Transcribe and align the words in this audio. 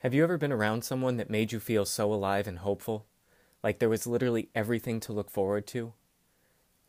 Have 0.00 0.14
you 0.14 0.22
ever 0.22 0.38
been 0.38 0.50
around 0.50 0.82
someone 0.82 1.18
that 1.18 1.28
made 1.28 1.52
you 1.52 1.60
feel 1.60 1.84
so 1.84 2.10
alive 2.10 2.48
and 2.48 2.60
hopeful? 2.60 3.04
Like 3.62 3.80
there 3.80 3.90
was 3.90 4.06
literally 4.06 4.48
everything 4.54 4.98
to 5.00 5.12
look 5.12 5.30
forward 5.30 5.66
to? 5.68 5.92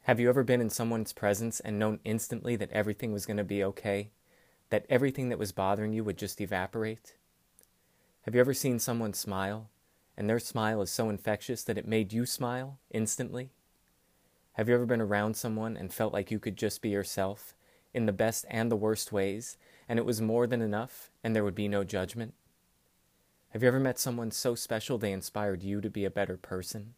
Have 0.04 0.22
you 0.22 0.30
ever 0.30 0.46
been 0.46 0.62
in 0.62 0.70
someone's 0.70 1.12
presence 1.12 1.60
and 1.60 1.78
known 1.78 2.00
instantly 2.06 2.56
that 2.56 2.72
everything 2.72 3.12
was 3.12 3.26
going 3.26 3.36
to 3.36 3.44
be 3.44 3.66
okay? 3.66 4.12
That 4.70 4.86
everything 4.88 5.28
that 5.28 5.38
was 5.38 5.52
bothering 5.52 5.92
you 5.92 6.06
would 6.06 6.18
just 6.18 6.40
evaporate? 6.40 7.18
Have 8.22 8.34
you 8.34 8.40
ever 8.40 8.54
seen 8.54 8.80
someone 8.80 9.14
smile 9.14 9.70
and 10.16 10.30
their 10.30 10.40
smile 10.40 10.82
is 10.82 10.90
so 10.90 11.10
infectious 11.10 11.66
that 11.66 11.78
it 11.78 11.86
made 11.86 12.14
you 12.14 12.26
smile 12.26 12.80
instantly? 12.92 13.52
Have 14.54 14.70
you 14.70 14.76
ever 14.76 14.86
been 14.86 15.02
around 15.02 15.36
someone 15.36 15.76
and 15.76 15.94
felt 15.94 16.14
like 16.14 16.32
you 16.32 16.40
could 16.40 16.56
just 16.56 16.82
be 16.82 16.92
yourself 16.92 17.56
in 17.94 18.06
the 18.06 18.14
best 18.14 18.46
and 18.50 18.72
the 18.72 18.78
worst 18.78 19.12
ways 19.12 19.58
and 19.90 20.00
it 20.00 20.06
was 20.06 20.22
more 20.22 20.48
than 20.48 20.62
enough 20.62 21.12
and 21.26 21.36
there 21.36 21.44
would 21.44 21.56
be 21.56 21.68
no 21.68 21.84
judgment? 21.84 22.36
Have 23.52 23.64
you 23.64 23.68
ever 23.68 23.82
met 23.82 24.00
someone 24.00 24.32
so 24.32 24.56
special 24.56 24.98
they 24.98 25.12
inspired 25.12 25.62
you 25.62 25.82
to 25.82 25.90
be 25.90 26.06
a 26.06 26.10
better 26.10 26.38
person? 26.38 26.94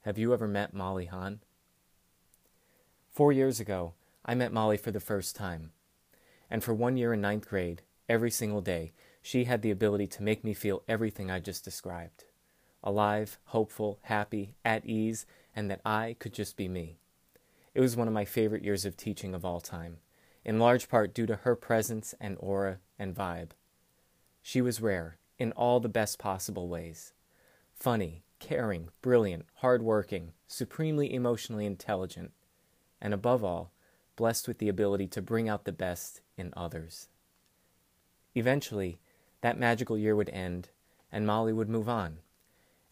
Have 0.00 0.18
you 0.18 0.32
ever 0.32 0.48
met 0.48 0.74
Molly 0.74 1.06
Hahn? 1.06 1.38
Four 3.12 3.30
years 3.30 3.60
ago, 3.60 3.94
I 4.24 4.34
met 4.34 4.52
Molly 4.52 4.76
for 4.76 4.90
the 4.90 4.98
first 4.98 5.36
time. 5.36 5.70
And 6.50 6.64
for 6.64 6.74
one 6.74 6.96
year 6.96 7.12
in 7.12 7.20
ninth 7.20 7.48
grade, 7.48 7.82
every 8.08 8.30
single 8.32 8.60
day, 8.60 8.90
she 9.22 9.44
had 9.44 9.62
the 9.62 9.70
ability 9.70 10.08
to 10.08 10.22
make 10.24 10.42
me 10.42 10.52
feel 10.52 10.82
everything 10.88 11.30
I 11.30 11.38
just 11.38 11.64
described 11.64 12.24
alive, 12.82 13.38
hopeful, 13.46 14.00
happy, 14.02 14.56
at 14.64 14.84
ease, 14.84 15.26
and 15.54 15.70
that 15.70 15.80
I 15.86 16.16
could 16.18 16.34
just 16.34 16.56
be 16.56 16.68
me. 16.68 16.98
It 17.72 17.80
was 17.80 17.96
one 17.96 18.08
of 18.08 18.14
my 18.14 18.24
favorite 18.24 18.64
years 18.64 18.84
of 18.84 18.96
teaching 18.96 19.32
of 19.32 19.44
all 19.44 19.60
time, 19.60 19.98
in 20.44 20.58
large 20.58 20.88
part 20.88 21.14
due 21.14 21.24
to 21.26 21.36
her 21.36 21.54
presence 21.54 22.14
and 22.20 22.36
aura 22.40 22.80
and 22.98 23.14
vibe. 23.14 23.50
She 24.46 24.60
was 24.60 24.82
rare 24.82 25.16
in 25.38 25.52
all 25.52 25.80
the 25.80 25.88
best 25.88 26.18
possible 26.18 26.68
ways 26.68 27.14
funny, 27.72 28.24
caring, 28.38 28.90
brilliant, 29.00 29.46
hardworking, 29.54 30.32
supremely 30.46 31.12
emotionally 31.14 31.64
intelligent, 31.64 32.30
and 33.00 33.14
above 33.14 33.42
all, 33.42 33.72
blessed 34.16 34.46
with 34.46 34.58
the 34.58 34.68
ability 34.68 35.06
to 35.08 35.22
bring 35.22 35.48
out 35.48 35.64
the 35.64 35.72
best 35.72 36.20
in 36.36 36.52
others. 36.54 37.08
Eventually, 38.34 39.00
that 39.40 39.58
magical 39.58 39.96
year 39.96 40.14
would 40.14 40.28
end, 40.28 40.68
and 41.10 41.26
Molly 41.26 41.54
would 41.54 41.70
move 41.70 41.88
on. 41.88 42.18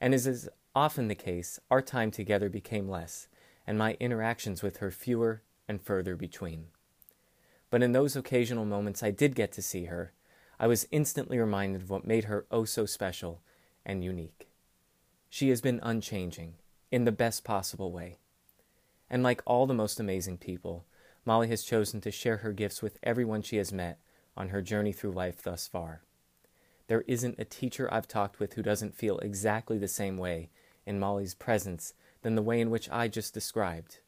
And 0.01 0.15
as 0.15 0.27
is 0.27 0.49
often 0.75 1.09
the 1.09 1.15
case, 1.15 1.61
our 1.71 1.83
time 1.83 2.11
together 2.11 2.49
became 2.49 2.89
less, 2.89 3.29
and 3.67 3.77
my 3.77 3.99
interactions 4.01 4.63
with 4.63 4.79
her 4.79 4.91
fewer 4.91 5.43
and 5.69 5.83
further 5.83 6.17
between. 6.17 6.69
But 7.69 7.83
in 7.83 7.93
those 7.93 8.17
occasional 8.17 8.65
moments 8.65 9.03
I 9.03 9.11
did 9.11 9.35
get 9.35 9.53
to 9.53 9.63
see 9.63 9.85
her, 9.85 10.15
I 10.59 10.67
was 10.67 10.87
instantly 10.91 11.39
reminded 11.39 11.83
of 11.83 11.91
what 11.91 12.07
made 12.07 12.25
her 12.25 12.47
oh 12.51 12.65
so 12.65 12.87
special 12.87 13.41
and 13.85 14.05
unique. 14.05 14.49
She 15.29 15.49
has 15.49 15.61
been 15.61 15.81
unchanging, 15.83 16.55
in 16.93 17.05
the 17.05 17.11
best 17.11 17.43
possible 17.43 17.91
way. 17.91 18.19
And 19.11 19.23
like 19.23 19.43
all 19.47 19.67
the 19.67 19.75
most 19.75 19.99
amazing 19.99 20.39
people, 20.39 20.85
Molly 21.25 21.49
has 21.49 21.65
chosen 21.65 22.01
to 22.03 22.11
share 22.11 22.39
her 22.39 22.53
gifts 22.53 22.83
with 22.83 22.99
everyone 23.03 23.43
she 23.43 23.57
has 23.57 23.73
met 23.73 23.99
on 24.37 24.51
her 24.51 24.63
journey 24.63 24.93
through 24.93 25.13
life 25.13 25.43
thus 25.43 25.67
far. 25.67 26.03
There 26.89 27.05
isn't 27.07 27.39
a 27.39 27.45
teacher 27.45 27.93
I've 27.93 28.09
talked 28.09 28.39
with 28.39 28.55
who 28.55 28.63
doesn't 28.63 28.95
feel 28.95 29.19
exactly 29.19 29.79
the 29.79 29.89
same 29.89 30.19
way 30.19 30.51
in 30.85 30.99
Molly's 30.99 31.35
presence 31.35 31.95
than 32.23 32.35
the 32.35 32.43
way 32.43 32.61
in 32.61 32.71
which 32.71 32.91
I 32.91 33.09
just 33.09 33.35
described. 33.35 34.01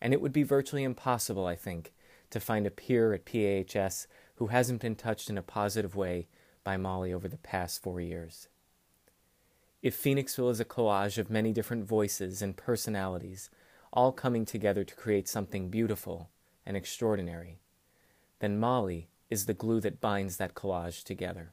And 0.00 0.12
it 0.12 0.20
would 0.20 0.32
be 0.32 0.42
virtually 0.42 0.84
impossible, 0.84 1.46
I 1.46 1.56
think, 1.56 1.92
to 2.30 2.40
find 2.40 2.66
a 2.66 2.70
peer 2.70 3.12
at 3.12 3.24
PAHS 3.24 4.06
who 4.36 4.48
hasn't 4.48 4.80
been 4.80 4.96
touched 4.96 5.30
in 5.30 5.38
a 5.38 5.42
positive 5.42 5.94
way 5.94 6.26
by 6.64 6.76
Molly 6.76 7.12
over 7.12 7.28
the 7.28 7.36
past 7.36 7.82
four 7.82 8.00
years. 8.00 8.48
If 9.82 10.02
Phoenixville 10.02 10.50
is 10.50 10.60
a 10.60 10.64
collage 10.64 11.18
of 11.18 11.30
many 11.30 11.52
different 11.52 11.84
voices 11.84 12.40
and 12.40 12.56
personalities, 12.56 13.50
all 13.92 14.12
coming 14.12 14.44
together 14.44 14.82
to 14.82 14.94
create 14.94 15.28
something 15.28 15.68
beautiful 15.68 16.30
and 16.64 16.76
extraordinary, 16.76 17.58
then 18.40 18.58
Molly 18.58 19.08
is 19.30 19.46
the 19.46 19.54
glue 19.54 19.80
that 19.80 20.00
binds 20.00 20.38
that 20.38 20.54
collage 20.54 21.04
together. 21.04 21.52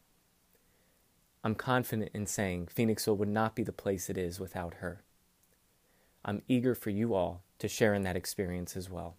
I'm 1.43 1.55
confident 1.55 2.11
in 2.13 2.25
saying 2.25 2.67
Phoenixville 2.67 3.17
would 3.17 3.27
not 3.27 3.55
be 3.55 3.63
the 3.63 3.71
place 3.71 4.09
it 4.09 4.17
is 4.17 4.39
without 4.39 4.75
her. 4.75 5.03
I'm 6.23 6.43
eager 6.47 6.75
for 6.75 6.91
you 6.91 7.13
all 7.13 7.43
to 7.59 7.67
share 7.67 7.93
in 7.93 8.03
that 8.03 8.15
experience 8.15 8.77
as 8.77 8.89
well. 8.89 9.17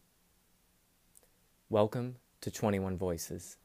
Welcome 1.68 2.16
to 2.42 2.50
21 2.50 2.98
Voices. 2.98 3.56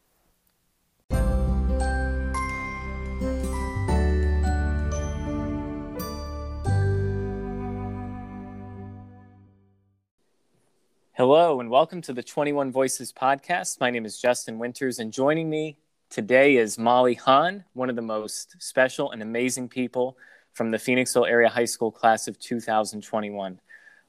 Hello, 11.13 11.59
and 11.59 11.71
welcome 11.71 12.01
to 12.03 12.13
the 12.13 12.21
21 12.21 12.71
Voices 12.71 13.11
podcast. 13.11 13.79
My 13.79 13.89
name 13.89 14.05
is 14.05 14.21
Justin 14.21 14.59
Winters, 14.59 14.99
and 14.99 15.11
joining 15.11 15.49
me 15.49 15.79
today 16.11 16.57
is 16.57 16.77
Molly 16.77 17.15
Hahn, 17.15 17.63
one 17.73 17.89
of 17.89 17.95
the 17.95 18.03
most 18.03 18.55
special 18.61 19.11
and 19.11 19.23
amazing 19.23 19.69
people 19.69 20.15
from 20.53 20.69
the 20.69 20.77
Phoenixville 20.77 21.27
Area 21.27 21.49
High 21.49 21.65
School 21.65 21.91
class 21.91 22.27
of 22.27 22.37
2021. 22.37 23.59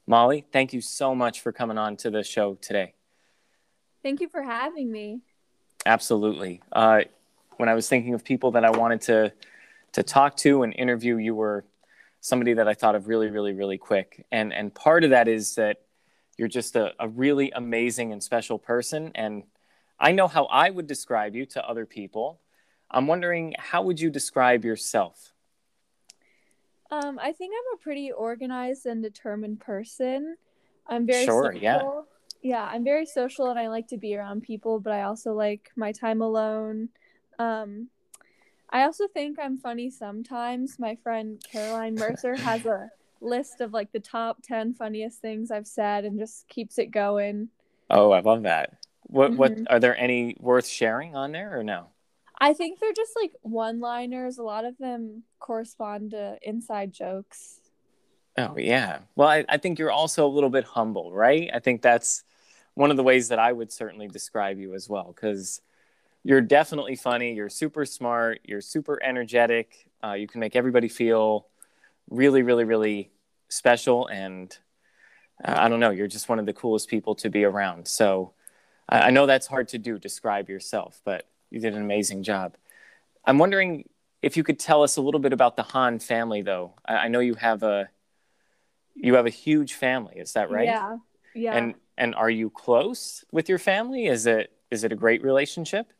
Molly, 0.05 0.45
thank 0.51 0.71
you 0.73 0.81
so 0.81 1.15
much 1.15 1.41
for 1.41 1.51
coming 1.51 1.79
on 1.79 1.97
to 1.97 2.11
the 2.11 2.23
show 2.23 2.53
today. 2.61 2.93
Thank 4.01 4.21
you 4.21 4.29
for 4.29 4.41
having 4.41 4.91
me. 4.91 5.21
Absolutely. 5.85 6.61
Uh, 6.71 7.01
when 7.57 7.69
I 7.69 7.73
was 7.73 7.89
thinking 7.89 8.13
of 8.13 8.23
people 8.23 8.51
that 8.51 8.65
I 8.65 8.69
wanted 8.71 9.01
to 9.01 9.33
to 9.93 10.03
talk 10.03 10.37
to 10.37 10.63
and 10.63 10.73
interview, 10.75 11.17
you 11.17 11.33
were 11.33 11.65
somebody 12.21 12.53
that 12.53 12.67
I 12.67 12.73
thought 12.73 12.95
of 12.95 13.07
really, 13.07 13.27
really, 13.27 13.53
really 13.53 13.77
quick. 13.77 14.25
And 14.31 14.53
and 14.53 14.73
part 14.73 15.03
of 15.03 15.09
that 15.11 15.27
is 15.27 15.55
that 15.55 15.81
you're 16.37 16.47
just 16.47 16.75
a, 16.75 16.93
a 16.99 17.07
really 17.07 17.51
amazing 17.51 18.13
and 18.13 18.23
special 18.23 18.57
person. 18.57 19.11
And 19.15 19.43
I 19.99 20.13
know 20.13 20.27
how 20.27 20.45
I 20.45 20.69
would 20.69 20.87
describe 20.87 21.35
you 21.35 21.45
to 21.47 21.67
other 21.67 21.85
people. 21.85 22.39
I'm 22.89 23.07
wondering 23.07 23.55
how 23.59 23.81
would 23.83 23.99
you 23.99 24.09
describe 24.09 24.63
yourself? 24.63 25.33
Um, 26.91 27.19
I 27.21 27.33
think 27.33 27.53
I'm 27.53 27.77
a 27.77 27.83
pretty 27.83 28.11
organized 28.11 28.85
and 28.85 29.03
determined 29.03 29.59
person. 29.59 30.37
I'm 30.87 31.05
very 31.05 31.25
sure, 31.25 31.51
social. 31.53 31.61
yeah 31.61 31.81
yeah, 32.41 32.63
I'm 32.63 32.83
very 32.83 33.05
social 33.05 33.49
and 33.49 33.59
I 33.59 33.67
like 33.67 33.87
to 33.89 33.97
be 33.97 34.15
around 34.15 34.43
people, 34.43 34.79
but 34.79 34.93
I 34.93 35.03
also 35.03 35.33
like 35.33 35.71
my 35.75 35.91
time 35.91 36.21
alone. 36.21 36.89
Um, 37.37 37.89
I 38.69 38.83
also 38.83 39.07
think 39.07 39.37
I'm 39.39 39.57
funny 39.57 39.89
sometimes. 39.89 40.77
My 40.79 40.95
friend 41.03 41.43
Caroline 41.51 41.95
Mercer 41.95 42.35
has 42.35 42.65
a 42.65 42.89
list 43.21 43.61
of 43.61 43.73
like 43.73 43.91
the 43.91 43.99
top 43.99 44.41
10 44.43 44.73
funniest 44.73 45.19
things 45.19 45.51
I've 45.51 45.67
said 45.67 46.05
and 46.05 46.19
just 46.19 46.47
keeps 46.47 46.77
it 46.77 46.91
going. 46.91 47.49
Oh, 47.89 48.11
I 48.11 48.19
love 48.19 48.43
that. 48.43 48.73
What 49.03 49.31
mm-hmm. 49.31 49.37
what 49.37 49.57
are 49.69 49.79
there 49.79 49.97
any 49.97 50.35
worth 50.39 50.67
sharing 50.67 51.15
on 51.15 51.31
there 51.31 51.57
or 51.57 51.63
no? 51.63 51.87
I 52.39 52.53
think 52.53 52.79
they're 52.79 52.93
just 52.93 53.13
like 53.19 53.33
one-liners. 53.41 54.37
A 54.37 54.43
lot 54.43 54.63
of 54.63 54.77
them 54.77 55.23
correspond 55.39 56.11
to 56.11 56.37
inside 56.41 56.93
jokes. 56.93 57.59
Oh 58.37 58.55
yeah. 58.57 58.99
Well, 59.15 59.27
I, 59.27 59.43
I 59.49 59.57
think 59.57 59.79
you're 59.79 59.91
also 59.91 60.25
a 60.25 60.29
little 60.29 60.49
bit 60.49 60.63
humble, 60.63 61.11
right? 61.11 61.49
I 61.53 61.59
think 61.59 61.81
that's 61.81 62.23
one 62.79 62.91
of 62.91 62.97
the 62.97 63.03
ways 63.03 63.27
that 63.27 63.39
I 63.39 63.51
would 63.51 63.73
certainly 63.73 64.07
describe 64.07 64.57
you 64.57 64.73
as 64.73 64.87
well, 64.87 65.11
because 65.13 65.59
you're 66.23 66.39
definitely 66.39 66.95
funny. 66.95 67.33
You're 67.33 67.49
super 67.49 67.83
smart. 67.83 68.39
You're 68.45 68.61
super 68.61 69.03
energetic. 69.03 69.85
Uh, 70.01 70.13
you 70.13 70.27
can 70.27 70.39
make 70.39 70.55
everybody 70.55 70.87
feel 70.87 71.47
really, 72.09 72.41
really, 72.41 72.63
really 72.63 73.11
special. 73.49 74.07
And 74.07 74.57
uh, 75.43 75.55
I 75.57 75.67
don't 75.67 75.81
know, 75.81 75.89
you're 75.89 76.07
just 76.07 76.29
one 76.29 76.39
of 76.39 76.45
the 76.45 76.53
coolest 76.53 76.87
people 76.87 77.15
to 77.15 77.29
be 77.29 77.43
around. 77.43 77.85
So 77.85 78.31
I, 78.87 79.07
I 79.07 79.09
know 79.09 79.25
that's 79.25 79.47
hard 79.47 79.67
to 79.69 79.77
do, 79.77 79.99
describe 79.99 80.47
yourself, 80.47 81.01
but 81.03 81.27
you 81.49 81.59
did 81.59 81.75
an 81.75 81.81
amazing 81.81 82.23
job. 82.23 82.55
I'm 83.25 83.37
wondering 83.37 83.89
if 84.21 84.37
you 84.37 84.43
could 84.45 84.57
tell 84.57 84.83
us 84.83 84.95
a 84.95 85.01
little 85.01 85.19
bit 85.19 85.33
about 85.33 85.57
the 85.57 85.63
Hahn 85.63 85.99
family, 85.99 86.43
though. 86.43 86.75
I, 86.85 86.95
I 86.95 87.07
know 87.09 87.19
you 87.19 87.33
have 87.33 87.61
a 87.61 87.89
you 88.95 89.15
have 89.15 89.25
a 89.25 89.35
huge 89.45 89.73
family. 89.73 90.15
Is 90.15 90.31
that 90.33 90.49
right? 90.49 90.67
Yeah. 90.67 90.97
Yeah. 91.35 91.57
And 91.57 91.75
and 91.99 92.15
are 92.15 92.29
you 92.29 92.49
close 92.49 93.23
with 93.31 93.49
your 93.49 93.59
family? 93.59 94.07
Is 94.07 94.25
it 94.25 94.51
is 94.71 94.83
it 94.83 94.91
a 94.91 94.95
great 94.95 95.21
relationship? 95.23 95.91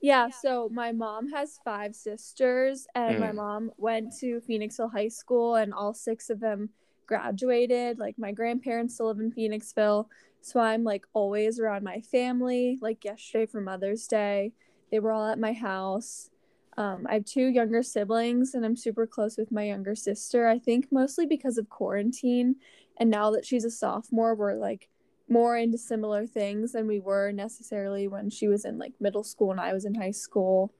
Yeah, 0.00 0.30
so 0.30 0.68
my 0.72 0.90
mom 0.90 1.28
has 1.30 1.60
five 1.64 1.94
sisters, 1.94 2.88
and 2.96 3.16
mm. 3.16 3.20
my 3.20 3.32
mom 3.32 3.70
went 3.76 4.12
to 4.18 4.40
Phoenixville 4.48 4.90
High 4.90 5.08
School, 5.08 5.54
and 5.54 5.72
all 5.72 5.94
six 5.94 6.28
of 6.28 6.40
them 6.40 6.70
graduated. 7.06 8.00
Like, 8.00 8.18
my 8.18 8.32
grandparents 8.32 8.94
still 8.94 9.06
live 9.06 9.20
in 9.20 9.30
Phoenixville, 9.30 10.06
so 10.40 10.58
I'm 10.58 10.82
like 10.82 11.06
always 11.12 11.60
around 11.60 11.84
my 11.84 12.00
family. 12.00 12.78
Like, 12.82 13.04
yesterday 13.04 13.46
for 13.46 13.60
Mother's 13.60 14.08
Day, 14.08 14.52
they 14.90 14.98
were 14.98 15.12
all 15.12 15.28
at 15.28 15.38
my 15.38 15.52
house. 15.52 16.30
Um, 16.76 17.06
I 17.08 17.14
have 17.14 17.24
two 17.24 17.46
younger 17.46 17.84
siblings, 17.84 18.54
and 18.54 18.64
I'm 18.64 18.76
super 18.76 19.06
close 19.06 19.36
with 19.38 19.52
my 19.52 19.66
younger 19.66 19.94
sister. 19.94 20.48
I 20.48 20.58
think 20.58 20.88
mostly 20.90 21.26
because 21.26 21.58
of 21.58 21.68
quarantine, 21.68 22.56
and 22.96 23.08
now 23.08 23.30
that 23.30 23.46
she's 23.46 23.64
a 23.64 23.70
sophomore, 23.70 24.34
we're 24.34 24.54
like 24.54 24.88
more 25.32 25.56
into 25.56 25.78
similar 25.78 26.26
things 26.26 26.72
than 26.72 26.86
we 26.86 27.00
were 27.00 27.32
necessarily 27.32 28.06
when 28.06 28.30
she 28.30 28.48
was 28.48 28.64
in 28.64 28.78
like 28.78 28.92
middle 29.00 29.24
school 29.24 29.50
and 29.50 29.60
I 29.60 29.72
was 29.72 29.84
in 29.84 29.94
high 29.94 30.10
school. 30.12 30.72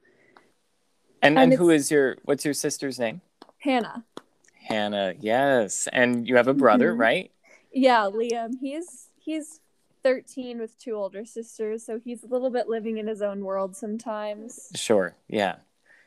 And, 1.21 1.37
And 1.39 1.51
and 1.51 1.59
who 1.59 1.69
is 1.69 1.89
your 1.89 2.17
what's 2.23 2.45
your 2.45 2.53
sister's 2.53 2.99
name? 2.99 3.21
Hannah. 3.59 4.05
Hannah. 4.53 5.13
Yes. 5.19 5.87
And 5.91 6.27
you 6.27 6.35
have 6.35 6.47
a 6.47 6.53
brother, 6.53 6.93
Mhm. 6.93 6.99
right? 6.99 7.31
Yeah, 7.71 8.09
Liam. 8.13 8.51
He's 8.61 9.09
he's 9.17 9.59
13 10.03 10.59
with 10.59 10.77
two 10.77 10.95
older 10.95 11.25
sisters, 11.25 11.85
so 11.85 11.99
he's 12.03 12.23
a 12.23 12.27
little 12.27 12.49
bit 12.49 12.67
living 12.67 12.97
in 12.97 13.07
his 13.07 13.21
own 13.21 13.43
world 13.43 13.75
sometimes. 13.75 14.69
Sure. 14.75 15.15
Yeah. 15.29 15.55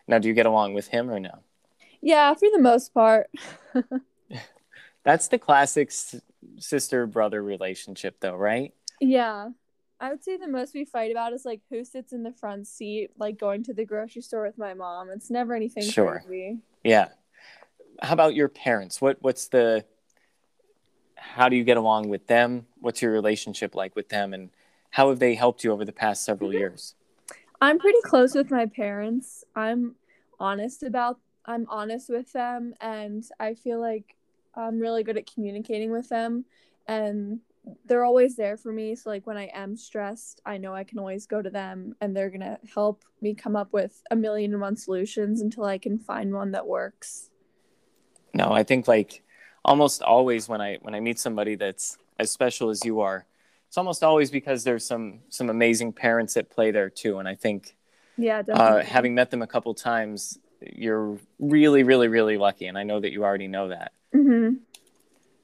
Now, 0.07 0.19
do 0.19 0.29
you 0.29 0.35
get 0.35 0.47
along 0.47 0.75
with 0.75 0.89
him 0.89 1.11
or 1.11 1.19
no? 1.19 1.39
Yeah, 2.03 2.35
for 2.35 2.49
the 2.53 2.61
most 2.61 2.93
part. 2.93 3.29
That's 5.03 5.29
the 5.29 5.39
classic 5.39 5.91
sister 6.59 7.07
brother 7.07 7.43
relationship, 7.43 8.21
though, 8.21 8.37
right? 8.37 8.73
Yeah. 9.01 9.51
I 9.99 10.11
would 10.11 10.23
say 10.23 10.37
the 10.37 10.49
most 10.49 10.75
we 10.75 10.85
fight 10.85 11.11
about 11.11 11.33
is 11.33 11.45
like 11.45 11.63
who 11.71 11.85
sits 11.85 12.13
in 12.13 12.23
the 12.23 12.33
front 12.33 12.67
seat, 12.67 13.11
like 13.19 13.39
going 13.39 13.63
to 13.65 13.75
the 13.75 13.85
grocery 13.85 14.23
store 14.23 14.45
with 14.45 14.59
my 14.59 14.75
mom. 14.75 15.09
It's 15.11 15.31
never 15.31 15.55
anything 15.55 15.85
Sure. 15.85 16.23
crazy. 16.27 16.59
Yeah. 16.85 17.09
How 18.03 18.13
about 18.13 18.35
your 18.35 18.49
parents? 18.49 19.01
What 19.01 19.17
What's 19.23 19.49
the 19.49 19.85
how 21.17 21.49
do 21.49 21.57
you 21.57 21.65
get 21.65 21.77
along 21.77 22.09
with 22.09 22.27
them? 22.27 22.67
What's 22.81 23.01
your 23.01 23.11
relationship 23.11 23.75
like 23.75 23.97
with 23.97 24.11
them, 24.11 24.35
and 24.35 24.51
how 24.91 25.09
have 25.09 25.19
they 25.19 25.35
helped 25.35 25.65
you 25.65 25.73
over 25.73 25.85
the 25.85 25.93
past 25.93 26.25
several 26.25 26.51
mm-hmm. 26.51 26.59
years? 26.59 26.95
I'm 27.61 27.79
pretty 27.79 28.01
close 28.05 28.35
with 28.35 28.51
my 28.51 28.67
parents. 28.67 29.45
I'm 29.55 29.97
honest 30.39 30.83
about 30.83 31.19
I'm 31.47 31.67
honest 31.69 32.11
with 32.11 32.33
them 32.33 32.75
and 32.81 33.25
I 33.39 33.55
feel 33.55 33.81
like 33.81 34.17
I'm 34.57 34.79
really 34.79 35.03
good 35.05 35.17
at 35.19 35.33
communicating 35.33 35.93
with 35.93 36.09
them 36.09 36.45
and 36.87 37.41
they're 37.85 38.05
always 38.05 38.37
there 38.37 38.57
for 38.57 38.73
me. 38.73 38.95
So 38.95 39.11
like 39.11 39.27
when 39.27 39.37
I 39.37 39.51
am 39.53 39.77
stressed, 39.77 40.41
I 40.47 40.59
know 40.59 40.75
I 40.75 40.85
can 40.85 40.99
always 40.99 41.27
go 41.27 41.43
to 41.43 41.51
them 41.51 41.97
and 42.01 42.17
they're 42.17 42.31
going 42.31 42.41
to 42.41 42.59
help 42.75 43.05
me 43.21 43.35
come 43.35 43.57
up 43.57 43.73
with 43.73 44.03
a 44.11 44.17
million 44.17 44.53
and 44.53 44.61
one 44.61 44.77
solutions 44.77 45.41
until 45.41 45.65
I 45.65 45.79
can 45.79 45.99
find 45.99 46.33
one 46.33 46.53
that 46.53 46.67
works. 46.67 47.31
No, 48.35 48.53
I 48.53 48.63
think 48.63 48.87
like 48.89 49.23
almost 49.65 50.03
always 50.03 50.49
when 50.49 50.61
I 50.61 50.77
when 50.83 50.95
I 50.95 51.01
meet 51.01 51.19
somebody 51.19 51.55
that's 51.55 51.99
as 52.19 52.31
special 52.31 52.71
as 52.71 52.85
you 52.85 53.01
are, 53.01 53.27
it's 53.69 53.79
almost 53.79 54.03
always 54.03 54.31
because 54.31 54.65
there's 54.65 54.87
some 54.87 55.21
some 55.29 55.51
amazing 55.51 55.93
parents 55.93 56.37
at 56.37 56.51
play 56.51 56.71
there 56.71 56.91
too. 56.91 57.19
And 57.19 57.29
I 57.29 57.35
think 57.35 57.77
Yeah, 58.17 58.43
uh, 58.53 58.83
having 58.83 59.15
met 59.15 59.31
them 59.31 59.43
a 59.43 59.47
couple 59.47 59.75
times, 59.75 60.39
you're 60.61 61.19
really, 61.39 61.83
really, 61.85 62.09
really 62.09 62.39
lucky. 62.39 62.67
And 62.67 62.79
I 62.79 62.85
know 62.85 63.01
that 63.01 63.13
you 63.13 63.25
already 63.25 63.49
know 63.49 63.69
that. 63.69 63.93
Mhm. 64.15 64.59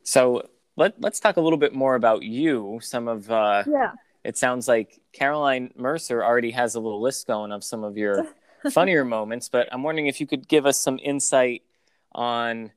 So 0.02 0.48
let 0.76 1.00
let's 1.00 1.20
talk 1.20 1.36
a 1.36 1.40
little 1.40 1.58
bit 1.58 1.74
more 1.74 1.94
about 1.94 2.22
you. 2.22 2.78
Some 2.82 3.08
of 3.08 3.30
uh, 3.30 3.64
Yeah. 3.66 3.92
it 4.24 4.36
sounds 4.36 4.68
like 4.68 5.00
Caroline 5.12 5.72
Mercer 5.76 6.24
already 6.24 6.50
has 6.52 6.74
a 6.74 6.80
little 6.80 7.00
list 7.00 7.26
going 7.26 7.52
of 7.52 7.62
some 7.62 7.84
of 7.84 7.96
your 7.96 8.26
funnier 8.72 9.04
moments, 9.04 9.48
but 9.48 9.68
I'm 9.72 9.82
wondering 9.82 10.06
if 10.06 10.20
you 10.20 10.26
could 10.26 10.48
give 10.48 10.66
us 10.66 10.78
some 10.78 10.98
insight 11.02 11.62
on 12.12 12.72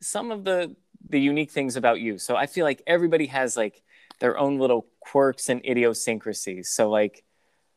some 0.00 0.30
of 0.30 0.44
the 0.44 0.74
the 1.08 1.20
unique 1.20 1.50
things 1.50 1.76
about 1.76 2.00
you. 2.00 2.18
So 2.18 2.36
I 2.36 2.46
feel 2.46 2.64
like 2.64 2.82
everybody 2.86 3.26
has 3.26 3.56
like 3.56 3.82
their 4.20 4.36
own 4.36 4.58
little 4.58 4.86
quirks 5.00 5.48
and 5.48 5.64
idiosyncrasies. 5.64 6.68
So 6.68 6.90
like 6.90 7.24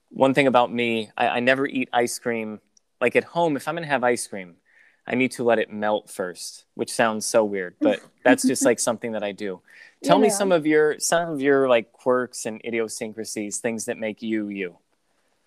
one 0.09 0.33
thing 0.33 0.47
about 0.47 0.73
me, 0.73 1.09
I, 1.15 1.27
I 1.27 1.39
never 1.39 1.65
eat 1.67 1.87
ice 1.93 2.19
cream. 2.19 2.59
Like 2.99 3.15
at 3.15 3.23
home, 3.23 3.55
if 3.55 3.67
I'm 3.67 3.75
gonna 3.75 3.87
have 3.87 4.03
ice 4.03 4.27
cream, 4.27 4.55
I 5.11 5.15
need 5.15 5.31
to 5.33 5.43
let 5.43 5.59
it 5.59 5.71
melt 5.71 6.09
first, 6.09 6.65
which 6.75 6.91
sounds 6.91 7.25
so 7.25 7.43
weird, 7.43 7.75
but 7.81 8.01
that's 8.23 8.43
just 8.43 8.63
like 8.63 8.79
something 8.79 9.11
that 9.11 9.23
I 9.23 9.33
do. 9.33 9.61
Tell 10.03 10.17
me 10.17 10.29
some 10.29 10.53
of 10.53 10.65
your 10.65 10.99
some 10.99 11.29
of 11.29 11.41
your 11.41 11.67
like 11.67 11.91
quirks 11.91 12.45
and 12.45 12.61
idiosyncrasies, 12.63 13.57
things 13.57 13.85
that 13.85 13.97
make 13.97 14.21
you 14.21 14.47
you. 14.47 14.77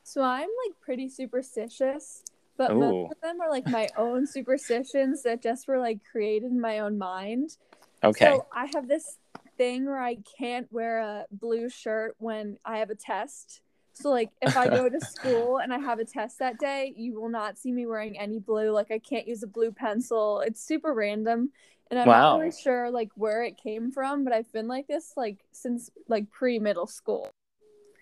So 0.02 0.22
I'm 0.22 0.42
like 0.66 0.80
pretty 0.82 1.08
superstitious, 1.08 2.22
but 2.58 2.72
Ooh. 2.72 2.78
most 2.78 3.12
of 3.12 3.20
them 3.22 3.40
are 3.40 3.50
like 3.50 3.66
my 3.66 3.88
own 3.96 4.26
superstitions 4.26 5.22
that 5.22 5.42
just 5.42 5.66
were 5.66 5.78
like 5.78 6.00
created 6.04 6.50
in 6.50 6.60
my 6.60 6.80
own 6.80 6.98
mind. 6.98 7.56
Okay. 8.04 8.26
So 8.26 8.46
I 8.52 8.66
have 8.74 8.86
this 8.86 9.16
thing 9.56 9.86
where 9.86 9.98
I 9.98 10.18
can't 10.38 10.70
wear 10.70 10.98
a 10.98 11.24
blue 11.32 11.70
shirt 11.70 12.16
when 12.18 12.58
I 12.66 12.78
have 12.78 12.90
a 12.90 12.94
test. 12.94 13.62
So 13.94 14.10
like 14.10 14.30
if 14.42 14.56
I 14.56 14.68
go 14.68 14.88
to 14.88 15.00
school 15.00 15.58
and 15.58 15.72
I 15.72 15.78
have 15.78 15.98
a 15.98 16.04
test 16.04 16.38
that 16.40 16.58
day, 16.58 16.92
you 16.96 17.20
will 17.20 17.28
not 17.30 17.58
see 17.58 17.72
me 17.72 17.86
wearing 17.86 18.18
any 18.18 18.38
blue. 18.38 18.70
Like 18.70 18.90
I 18.90 18.98
can't 18.98 19.28
use 19.28 19.42
a 19.42 19.46
blue 19.48 19.72
pencil. 19.72 20.40
It's 20.40 20.60
super 20.64 20.92
random. 20.92 21.52
And 21.90 22.00
I'm 22.00 22.08
Wow. 22.08 22.32
not 22.32 22.40
really 22.40 22.52
sure 22.52 22.90
like 22.90 23.10
where 23.14 23.42
it 23.44 23.56
came 23.56 23.92
from, 23.92 24.24
but 24.24 24.32
I've 24.32 24.50
been 24.52 24.68
like 24.68 24.86
this 24.88 25.12
like 25.16 25.38
since 25.52 25.90
like 26.08 26.30
pre 26.30 26.58
middle 26.58 26.86
school. 26.86 27.30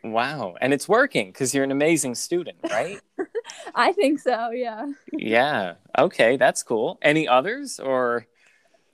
Wow. 0.04 0.56
And 0.60 0.72
it's 0.72 0.88
working 0.88 1.28
because 1.28 1.54
you're 1.54 1.64
an 1.64 1.70
amazing 1.70 2.14
student, 2.16 2.58
right? 2.70 3.00
I 3.74 3.92
think 3.92 4.20
so, 4.20 4.50
yeah. 4.50 4.86
yeah. 5.16 5.74
Okay, 5.98 6.36
that's 6.36 6.62
cool. 6.62 6.98
Any 7.02 7.28
others 7.28 7.78
or 7.78 8.26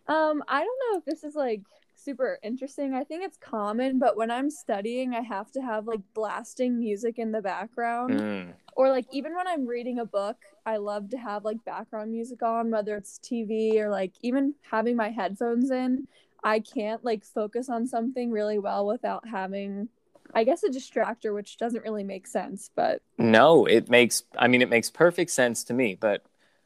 Um, 0.06 0.42
I 0.48 0.60
don't 0.64 0.80
know 0.92 0.98
if 0.98 1.04
this 1.04 1.22
is 1.24 1.34
like 1.34 1.62
super 2.08 2.38
interesting. 2.42 2.94
I 2.94 3.04
think 3.04 3.22
it's 3.22 3.36
common, 3.36 3.98
but 3.98 4.16
when 4.16 4.30
I'm 4.30 4.50
studying, 4.50 5.14
I 5.14 5.20
have 5.20 5.50
to 5.52 5.60
have 5.60 5.86
like 5.86 6.00
blasting 6.14 6.78
music 6.78 7.18
in 7.18 7.32
the 7.32 7.42
background. 7.42 8.14
Mm, 8.14 8.54
Or 8.76 8.88
like 8.88 9.04
even 9.12 9.34
when 9.36 9.46
I'm 9.46 9.66
reading 9.66 9.98
a 9.98 10.06
book, 10.06 10.38
I 10.64 10.78
love 10.78 11.10
to 11.10 11.18
have 11.18 11.44
like 11.44 11.62
background 11.66 12.10
music 12.10 12.42
on, 12.42 12.70
whether 12.70 12.96
it's 12.96 13.18
TV 13.18 13.78
or 13.78 13.90
like 13.90 14.12
even 14.22 14.54
having 14.70 14.96
my 14.96 15.10
headphones 15.10 15.70
in. 15.70 16.08
I 16.42 16.60
can't 16.60 17.04
like 17.04 17.24
focus 17.26 17.68
on 17.68 17.86
something 17.86 18.30
really 18.30 18.58
well 18.58 18.86
without 18.86 19.28
having 19.28 19.88
I 20.34 20.44
guess 20.44 20.62
a 20.62 20.68
distractor, 20.70 21.34
which 21.34 21.58
doesn't 21.58 21.82
really 21.84 22.04
make 22.04 22.26
sense, 22.26 22.70
but 22.74 23.02
no, 23.18 23.66
it 23.66 23.90
makes 23.90 24.22
I 24.38 24.48
mean 24.48 24.62
it 24.62 24.70
makes 24.70 24.88
perfect 24.90 25.30
sense 25.30 25.62
to 25.64 25.74
me, 25.74 25.94
but 26.00 26.22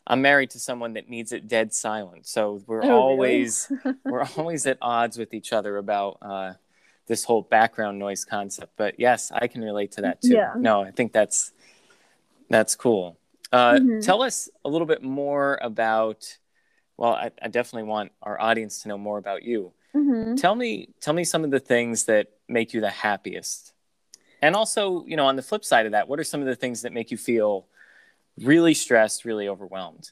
I'm 0.06 0.20
married 0.20 0.50
to 0.50 0.58
someone 0.58 0.94
that 0.94 1.08
needs 1.08 1.32
it 1.32 1.46
dead 1.48 1.72
silent. 1.72 2.26
So 2.26 2.60
we're 2.66 2.78
Oh, 2.78 2.86
really? 2.86 2.90
always 2.90 3.70
we're 4.04 4.26
always 4.36 4.66
at 4.66 4.78
odds 4.82 5.16
with 5.18 5.32
each 5.34 5.52
other 5.52 5.76
about 5.78 6.18
uh, 6.22 6.52
this 7.06 7.24
whole 7.24 7.42
background 7.42 7.98
noise 7.98 8.24
concept. 8.24 8.72
But 8.76 8.98
yes, 8.98 9.30
I 9.32 9.46
can 9.46 9.62
relate 9.62 9.92
to 9.92 10.02
that 10.02 10.20
too. 10.20 10.34
Yeah. 10.34 10.54
No, 10.58 10.82
I 10.82 10.90
think 10.90 11.12
that's 11.12 11.52
that's 12.50 12.74
cool. 12.76 13.16
Uh, 13.52 13.74
Mhm. 13.74 14.04
Tell 14.04 14.22
us 14.22 14.48
a 14.64 14.68
little 14.68 14.86
bit 14.86 15.02
more 15.02 15.58
about. 15.62 16.38
Well, 16.98 17.12
I, 17.14 17.30
I 17.40 17.48
definitely 17.48 17.88
want 17.88 18.12
our 18.22 18.40
audience 18.40 18.82
to 18.82 18.88
know 18.88 18.98
more 18.98 19.18
about 19.18 19.42
you. 19.42 19.72
Mhm. 19.94 20.36
Tell 20.40 20.54
me, 20.54 20.88
tell 21.00 21.14
me 21.14 21.24
some 21.24 21.42
of 21.42 21.50
the 21.50 21.58
things 21.60 22.04
that 22.04 22.28
make 22.48 22.72
you 22.74 22.80
the 22.80 22.90
happiest, 22.90 23.72
and 24.40 24.54
also, 24.54 25.04
you 25.06 25.16
know, 25.16 25.26
on 25.26 25.36
the 25.36 25.42
flip 25.42 25.64
side 25.64 25.86
of 25.86 25.92
that, 25.92 26.06
what 26.08 26.18
are 26.20 26.24
some 26.24 26.40
of 26.40 26.46
the 26.46 26.54
things 26.54 26.82
that 26.82 26.92
make 26.92 27.10
you 27.10 27.16
feel 27.16 27.66
really 28.38 28.74
stressed, 28.74 29.24
really 29.24 29.48
overwhelmed? 29.48 30.10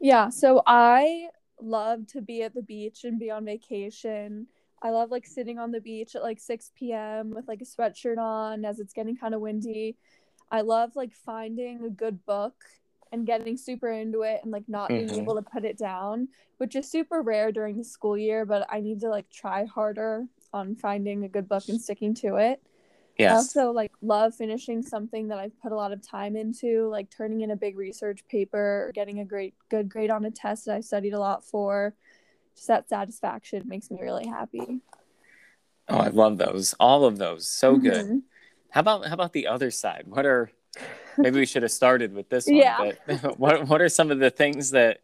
Yeah, 0.00 0.28
so 0.28 0.62
I 0.66 1.28
love 1.60 2.06
to 2.08 2.20
be 2.20 2.42
at 2.42 2.54
the 2.54 2.62
beach 2.62 3.04
and 3.04 3.18
be 3.18 3.30
on 3.30 3.44
vacation. 3.44 4.46
I 4.82 4.90
love 4.90 5.10
like 5.10 5.26
sitting 5.26 5.58
on 5.58 5.70
the 5.70 5.80
beach 5.80 6.14
at 6.14 6.22
like 6.22 6.38
6 6.38 6.92
p.m. 6.92 7.30
with 7.30 7.48
like 7.48 7.62
a 7.62 7.64
sweatshirt 7.64 8.18
on 8.18 8.64
as 8.64 8.78
it's 8.78 8.92
getting 8.92 9.16
kind 9.16 9.34
of 9.34 9.40
windy. 9.40 9.96
I 10.50 10.60
love 10.60 10.96
like 10.96 11.12
finding 11.14 11.84
a 11.84 11.90
good 11.90 12.24
book 12.26 12.54
and 13.12 13.26
getting 13.26 13.56
super 13.56 13.90
into 13.90 14.22
it 14.22 14.40
and 14.42 14.52
like 14.52 14.68
not 14.68 14.94
being 14.94 15.08
Mhm. 15.10 15.18
able 15.22 15.34
to 15.36 15.42
put 15.42 15.64
it 15.64 15.78
down, 15.78 16.28
which 16.58 16.76
is 16.76 16.90
super 16.90 17.22
rare 17.22 17.50
during 17.52 17.76
the 17.76 17.84
school 17.84 18.18
year, 18.18 18.44
but 18.44 18.66
I 18.70 18.80
need 18.80 19.00
to 19.00 19.08
like 19.08 19.30
try 19.30 19.64
harder 19.64 20.26
on 20.52 20.76
finding 20.76 21.24
a 21.24 21.28
good 21.28 21.48
book 21.48 21.64
and 21.68 21.80
sticking 21.80 22.14
to 22.16 22.36
it. 22.36 22.62
I 23.18 23.28
also 23.28 23.70
like 23.72 23.92
love 24.02 24.34
finishing 24.34 24.82
something 24.82 25.28
that 25.28 25.38
I've 25.38 25.58
put 25.60 25.72
a 25.72 25.76
lot 25.76 25.92
of 25.92 26.02
time 26.06 26.36
into, 26.36 26.88
like 26.88 27.10
turning 27.10 27.40
in 27.40 27.50
a 27.50 27.56
big 27.56 27.76
research 27.76 28.26
paper 28.28 28.86
or 28.86 28.92
getting 28.92 29.20
a 29.20 29.24
great 29.24 29.54
good 29.68 29.88
grade 29.88 30.10
on 30.10 30.24
a 30.24 30.30
test 30.30 30.66
that 30.66 30.76
I 30.76 30.80
studied 30.80 31.12
a 31.14 31.18
lot 31.18 31.44
for. 31.44 31.94
Just 32.54 32.68
that 32.68 32.88
satisfaction 32.88 33.64
makes 33.66 33.90
me 33.90 33.98
really 34.00 34.26
happy. 34.26 34.80
Oh, 35.88 35.98
I 35.98 36.08
love 36.08 36.38
those. 36.38 36.74
All 36.80 37.04
of 37.04 37.18
those. 37.18 37.48
So 37.48 37.76
good. 37.76 38.06
Mhm. 38.06 38.22
How 38.70 38.80
about 38.80 39.06
how 39.06 39.14
about 39.14 39.32
the 39.32 39.46
other 39.46 39.70
side? 39.70 40.04
What 40.06 40.26
are 40.26 40.50
maybe 41.18 41.38
we 41.38 41.46
should 41.46 41.62
have 41.62 41.72
started 41.72 42.12
with 42.12 42.28
this 42.28 42.46
one, 42.50 42.56
Yeah. 42.56 42.92
but 43.06 43.38
what 43.38 43.66
what 43.68 43.80
are 43.80 43.88
some 43.88 44.10
of 44.10 44.18
the 44.18 44.30
things 44.30 44.70
that 44.70 45.00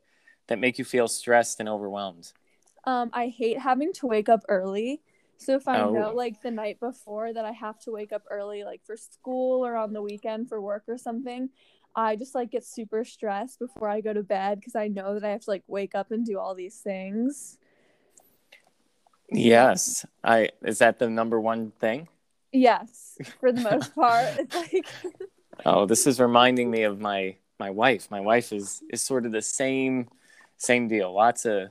that 0.48 0.58
make 0.58 0.78
you 0.78 0.84
feel 0.84 1.08
stressed 1.08 1.60
and 1.60 1.68
overwhelmed? 1.68 2.32
Um, 2.84 3.10
I 3.12 3.28
hate 3.28 3.58
having 3.58 3.92
to 3.94 4.06
wake 4.06 4.28
up 4.28 4.42
early. 4.48 5.02
So 5.42 5.54
if 5.56 5.66
I 5.68 5.80
Oh. 5.80 5.92
know 5.92 6.12
like 6.14 6.40
the 6.42 6.50
night 6.50 6.78
before 6.80 7.32
that 7.32 7.44
I 7.44 7.52
have 7.52 7.78
to 7.80 7.90
wake 7.90 8.12
up 8.12 8.22
early, 8.30 8.64
like 8.64 8.82
for 8.84 8.96
school 8.96 9.64
or 9.66 9.76
on 9.76 9.92
the 9.92 10.02
weekend 10.02 10.48
for 10.48 10.60
work 10.60 10.84
or 10.88 10.96
something, 10.96 11.50
I 11.94 12.16
just 12.16 12.34
like 12.34 12.50
get 12.50 12.64
super 12.64 13.04
stressed 13.04 13.58
before 13.58 13.88
I 13.88 14.00
go 14.00 14.12
to 14.12 14.22
bed 14.22 14.60
because 14.60 14.76
I 14.76 14.88
know 14.88 15.14
that 15.14 15.24
I 15.24 15.30
have 15.30 15.42
to 15.42 15.50
like 15.50 15.64
wake 15.66 15.94
up 15.94 16.10
and 16.10 16.24
do 16.24 16.38
all 16.38 16.54
these 16.54 16.76
things. 16.76 17.58
Yes. 19.30 20.06
I 20.22 20.50
is 20.62 20.78
that 20.78 20.98
the 20.98 21.08
number 21.08 21.40
one 21.40 21.72
thing? 21.72 22.08
Yes, 22.52 23.18
for 23.40 23.52
the 23.52 23.60
most 23.60 23.94
part. 23.94 24.28
It's 24.38 24.54
like 24.54 24.86
Oh, 25.64 25.86
this 25.86 26.06
is 26.06 26.20
reminding 26.20 26.70
me 26.70 26.82
of 26.82 27.00
my 27.00 27.36
my 27.58 27.70
wife. 27.70 28.10
My 28.10 28.20
wife 28.20 28.52
is 28.52 28.82
is 28.90 29.02
sort 29.02 29.26
of 29.26 29.32
the 29.32 29.42
same 29.42 30.08
same 30.56 30.88
deal. 30.88 31.12
Lots 31.12 31.44
of 31.44 31.70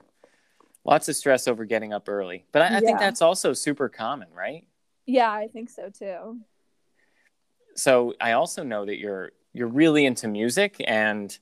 lots 0.84 1.10
of 1.10 1.16
stress 1.16 1.48
over 1.48 1.66
getting 1.66 1.94
up 1.94 2.10
early. 2.10 2.46
But 2.52 2.64
I, 2.64 2.78
I 2.78 2.80
think 2.82 3.00
that's 3.00 3.22
also 3.22 3.54
super 3.54 3.90
common, 3.90 4.28
right? 4.34 4.66
Yeah, 5.06 5.32
I 5.32 5.48
think 5.48 5.70
so 5.70 5.90
too. 5.90 6.40
So 7.76 8.14
I 8.20 8.34
also 8.34 8.64
know 8.64 8.86
that 8.86 8.98
you're 8.98 9.32
you're 9.54 9.68
really 9.68 10.06
into 10.06 10.28
music 10.28 10.76
and 10.86 11.38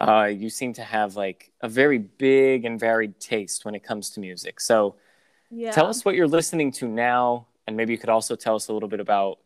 uh, 0.00 0.24
you 0.24 0.48
seem 0.48 0.72
to 0.74 0.82
have 0.82 1.16
like 1.16 1.52
a 1.60 1.68
very 1.68 1.98
big 1.98 2.64
and 2.64 2.80
varied 2.80 3.20
taste 3.20 3.64
when 3.64 3.74
it 3.74 3.82
comes 3.82 4.10
to 4.10 4.20
music. 4.20 4.60
So 4.60 4.96
Yeah. 5.50 5.70
tell 5.72 5.86
us 5.86 6.04
what 6.04 6.14
you're 6.14 6.28
listening 6.28 6.72
to 6.72 6.88
now, 6.88 7.46
and 7.66 7.76
maybe 7.76 7.92
you 7.92 7.98
could 7.98 8.08
also 8.08 8.36
tell 8.36 8.54
us 8.54 8.68
a 8.68 8.72
little 8.72 8.88
bit 8.88 9.00
about 9.00 9.38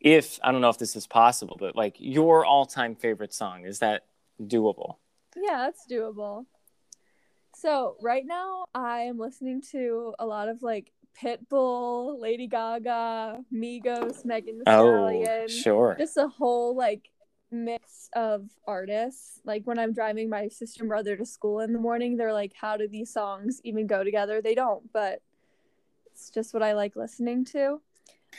if 0.00 0.40
I 0.42 0.50
don't 0.50 0.60
know 0.60 0.68
if 0.68 0.78
this 0.78 0.96
is 0.96 1.06
possible, 1.06 1.56
but 1.60 1.76
like 1.76 1.94
your 1.98 2.44
all-time 2.44 2.96
favorite 2.96 3.32
song 3.32 3.64
is 3.64 3.78
that 3.78 4.06
doable? 4.40 4.96
Yeah, 5.36 5.58
that's 5.58 5.86
doable. 5.88 6.46
So 7.62 7.94
right 8.02 8.26
now 8.26 8.64
I 8.74 9.02
am 9.02 9.18
listening 9.18 9.62
to 9.70 10.14
a 10.18 10.26
lot 10.26 10.48
of 10.48 10.64
like 10.64 10.90
Pitbull, 11.16 12.18
Lady 12.20 12.48
Gaga, 12.48 13.38
Migos, 13.54 14.24
Megan 14.24 14.56
Thee 14.58 14.62
Stallion. 14.64 15.44
Oh, 15.44 15.46
sure. 15.46 15.94
Just 15.96 16.16
a 16.16 16.26
whole 16.26 16.74
like 16.76 17.08
mix 17.52 18.08
of 18.16 18.48
artists. 18.66 19.38
Like 19.44 19.62
when 19.64 19.78
I'm 19.78 19.92
driving 19.92 20.28
my 20.28 20.48
sister 20.48 20.82
and 20.82 20.88
brother 20.88 21.16
to 21.16 21.24
school 21.24 21.60
in 21.60 21.72
the 21.72 21.78
morning, 21.78 22.16
they're 22.16 22.32
like, 22.32 22.52
How 22.60 22.76
do 22.76 22.88
these 22.88 23.12
songs 23.12 23.60
even 23.62 23.86
go 23.86 24.02
together? 24.02 24.42
They 24.42 24.56
don't, 24.56 24.92
but 24.92 25.20
it's 26.06 26.30
just 26.30 26.52
what 26.52 26.64
I 26.64 26.72
like 26.72 26.96
listening 26.96 27.44
to. 27.46 27.80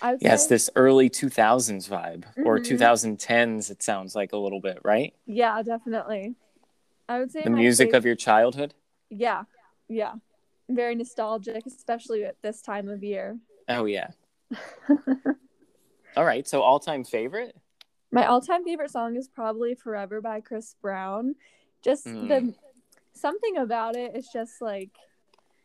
I 0.02 0.18
Yes, 0.20 0.44
say- 0.50 0.56
this 0.56 0.70
early 0.76 1.10
2000s 1.10 1.88
vibe 1.88 2.26
or 2.44 2.60
Mhm. 2.60 2.66
2010s, 2.66 3.70
it 3.70 3.82
sounds 3.82 4.16
like 4.16 4.34
a 4.34 4.38
little 4.38 4.60
bit, 4.60 4.80
right? 4.84 5.14
yeah, 5.26 5.62
definitely. 5.64 6.36
I 7.08 7.20
would 7.20 7.32
say 7.32 7.44
The 7.46 7.50
music 7.52 7.92
fav- 7.92 7.98
of 7.98 8.06
your 8.06 8.16
childhood? 8.16 8.74
Yeah, 9.18 9.44
yeah. 9.88 10.14
Very 10.70 10.96
nostalgic, 10.96 11.66
especially 11.66 12.24
at 12.24 12.42
this 12.42 12.62
time 12.62 12.90
of 12.90 13.04
year. 13.04 13.38
Oh, 13.70 13.86
yeah. 13.86 14.10
All 16.18 16.26
right. 16.26 16.48
So, 16.48 16.62
all 16.62 16.80
time 16.80 17.04
favorite? 17.04 17.56
My 18.12 18.28
all-time 18.28 18.64
favorite 18.64 18.92
song 18.92 19.16
is 19.16 19.28
probably 19.28 19.74
"Forever" 19.74 20.22
by 20.22 20.40
Chris 20.42 20.76
Brown. 20.82 21.36
Just 21.82 22.06
Mm. 22.06 22.28
the 22.28 22.54
something 23.14 23.58
about 23.58 23.96
it 23.96 24.16
is 24.16 24.28
just 24.32 24.62
like 24.62 24.92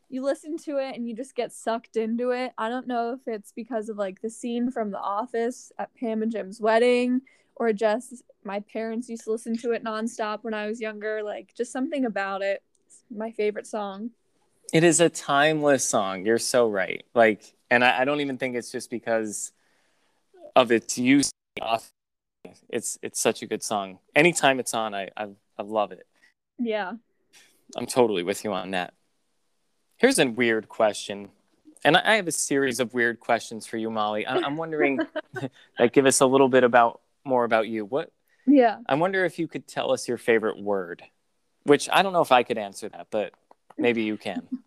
you 0.09 0.23
listen 0.23 0.57
to 0.57 0.79
it 0.79 0.97
and 0.97 1.07
you 1.07 1.15
just 1.15 1.35
get 1.35 1.53
sucked 1.53 1.97
into 1.97 2.31
it. 2.31 2.53
I 2.57 2.71
don't 2.71 2.87
know 2.87 3.13
if 3.13 3.21
it's 3.29 3.53
because 3.53 3.91
of 3.91 3.99
like 3.99 4.23
the 4.23 4.31
scene 4.31 4.71
from 4.71 4.91
The 4.91 4.99
Office 4.99 5.71
at 5.79 5.95
Pam 5.95 6.23
and 6.23 6.33
Jim's 6.33 6.61
wedding 6.61 7.21
or 7.57 7.75
just 7.75 8.23
my 8.45 8.61
parents 8.61 9.11
used 9.11 9.25
to 9.25 9.33
listen 9.33 9.57
to 9.59 9.73
it 9.73 9.85
nonstop 9.85 10.39
when 10.43 10.55
I 10.55 10.67
was 10.67 10.81
younger. 10.81 11.23
Like 11.23 11.53
just 11.55 11.73
something 11.73 12.07
about 12.07 12.41
it. 12.41 12.63
My 13.11 13.31
favorite 13.33 13.67
song. 13.67 14.11
It 14.73 14.85
is 14.85 15.01
a 15.01 15.09
timeless 15.09 15.85
song. 15.85 16.27
You're 16.27 16.39
so 16.39 16.69
right. 16.69 17.05
Like, 17.15 17.55
and 17.71 17.83
I, 17.85 18.01
I 18.01 18.05
don't 18.05 18.21
even 18.21 18.37
think 18.39 18.55
it's 18.55 18.71
just 18.71 18.91
because 18.91 19.53
of 20.55 20.71
its 20.73 20.99
use. 20.99 21.31
It's 22.69 22.99
it's 23.03 23.21
such 23.21 23.43
a 23.43 23.47
good 23.47 23.63
song. 23.63 23.99
Anytime 24.15 24.61
it's 24.61 24.75
on, 24.75 24.95
I 24.95 25.09
I, 25.17 25.29
I 25.59 25.63
love 25.63 25.93
it. 25.93 26.07
Yeah. 26.59 26.93
I'm 27.77 27.87
totally 27.87 28.23
with 28.23 28.45
you 28.45 28.53
on 28.53 28.71
that. 28.73 28.95
Here's 29.97 30.19
a 30.19 30.27
weird 30.27 30.69
question, 30.69 31.29
and 31.85 31.97
I 31.97 32.17
have 32.17 32.29
a 32.29 32.33
series 32.33 32.81
of 32.81 32.95
weird 32.95 33.21
questions 33.21 33.67
for 33.67 33.77
you, 33.77 33.91
Molly. 33.91 34.27
I'm 34.27 34.57
wondering, 34.57 35.01
like, 35.79 35.93
give 35.93 36.07
us 36.07 36.21
a 36.21 36.27
little 36.27 36.49
bit 36.49 36.65
about 36.65 37.01
more 37.25 37.45
about 37.45 37.69
you. 37.69 37.85
What 37.85 38.11
Yeah. 38.47 38.79
I 38.87 38.95
wonder 38.95 39.25
if 39.25 39.39
you 39.39 39.49
could 39.49 39.67
tell 39.67 39.93
us 39.93 40.09
your 40.09 40.17
favorite 40.17 40.59
word, 40.59 41.03
which 41.69 41.89
I 41.93 42.03
don't 42.03 42.13
know 42.13 42.23
if 42.23 42.33
I 42.33 42.43
could 42.43 42.59
answer 42.59 42.89
that, 42.89 43.09
but 43.11 43.33
maybe 43.79 44.03
you 44.03 44.17
can. 44.17 44.43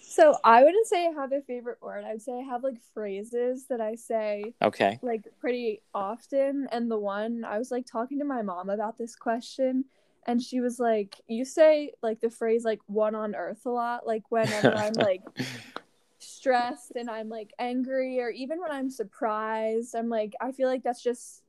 So 0.00 0.36
I 0.42 0.64
wouldn't 0.64 0.86
say 0.88 1.06
I 1.06 1.12
have 1.12 1.32
a 1.32 1.42
favorite 1.42 1.80
word. 1.80 2.02
I'd 2.04 2.22
say 2.22 2.32
I 2.32 2.42
have 2.42 2.64
like 2.64 2.78
phrases 2.92 3.66
that 3.68 3.80
I 3.80 3.94
say 3.94 4.54
Okay. 4.62 4.98
like 5.02 5.22
pretty 5.38 5.80
often. 5.94 6.66
And 6.72 6.90
the 6.90 6.98
one 6.98 7.44
I 7.44 7.56
was 7.58 7.70
like 7.70 7.86
talking 7.86 8.18
to 8.18 8.24
my 8.24 8.42
mom 8.42 8.68
about 8.68 8.98
this 8.98 9.14
question, 9.14 9.84
and 10.26 10.42
she 10.42 10.60
was 10.60 10.80
like, 10.80 11.20
"You 11.28 11.44
say 11.44 11.92
like 12.02 12.20
the 12.20 12.30
phrase 12.30 12.64
like 12.64 12.80
one 12.86 13.14
on 13.14 13.36
earth 13.36 13.64
a 13.66 13.70
lot, 13.70 14.06
like 14.06 14.24
whenever 14.30 14.74
I'm 14.74 14.94
like 14.96 15.22
stressed 16.18 16.92
and 16.96 17.08
I'm 17.08 17.28
like 17.28 17.52
angry, 17.58 18.20
or 18.20 18.30
even 18.30 18.60
when 18.60 18.72
I'm 18.72 18.90
surprised. 18.90 19.94
I'm 19.94 20.08
like, 20.08 20.34
I 20.40 20.52
feel 20.52 20.68
like 20.68 20.82
that's 20.82 21.02
just 21.02 21.42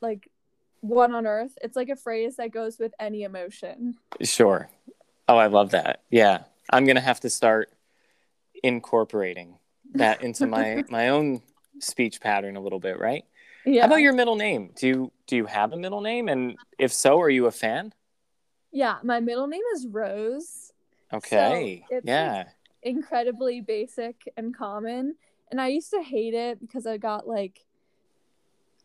like 0.00 0.28
one 0.82 1.14
on 1.14 1.26
earth. 1.26 1.56
It's 1.62 1.76
like 1.76 1.88
a 1.88 1.96
phrase 1.96 2.36
that 2.36 2.50
goes 2.50 2.78
with 2.78 2.92
any 3.00 3.22
emotion. 3.22 3.94
Sure. 4.20 4.68
Oh, 5.28 5.36
I 5.38 5.46
love 5.46 5.70
that. 5.70 6.02
Yeah. 6.10 6.42
I'm 6.70 6.84
going 6.84 6.96
to 6.96 7.02
have 7.02 7.20
to 7.20 7.30
start 7.30 7.70
incorporating 8.62 9.56
that 9.94 10.22
into 10.22 10.46
my 10.46 10.84
my 10.90 11.08
own 11.08 11.42
speech 11.78 12.20
pattern 12.20 12.56
a 12.56 12.60
little 12.60 12.80
bit, 12.80 12.98
right? 12.98 13.24
Yeah. 13.64 13.82
How 13.82 13.86
about 13.86 14.00
your 14.00 14.12
middle 14.12 14.36
name? 14.36 14.70
Do 14.76 14.86
you 14.86 15.12
do 15.26 15.36
you 15.36 15.46
have 15.46 15.72
a 15.72 15.76
middle 15.76 16.00
name 16.00 16.28
and 16.28 16.56
if 16.78 16.92
so, 16.92 17.20
are 17.20 17.30
you 17.30 17.46
a 17.46 17.50
fan? 17.50 17.92
yeah, 18.74 18.96
my 19.02 19.20
middle 19.20 19.46
name 19.46 19.62
is 19.74 19.86
Rose. 19.86 20.72
Okay. 21.12 21.84
it's- 21.90 22.02
yeah. 22.06 22.44
incredibly 22.82 23.60
basic 23.60 24.16
and 24.36 24.56
common 24.56 25.14
and 25.52 25.60
i 25.60 25.68
used 25.68 25.90
to 25.90 26.02
hate 26.02 26.34
it 26.34 26.58
because 26.58 26.84
i 26.86 26.96
got 26.96 27.28
like 27.28 27.60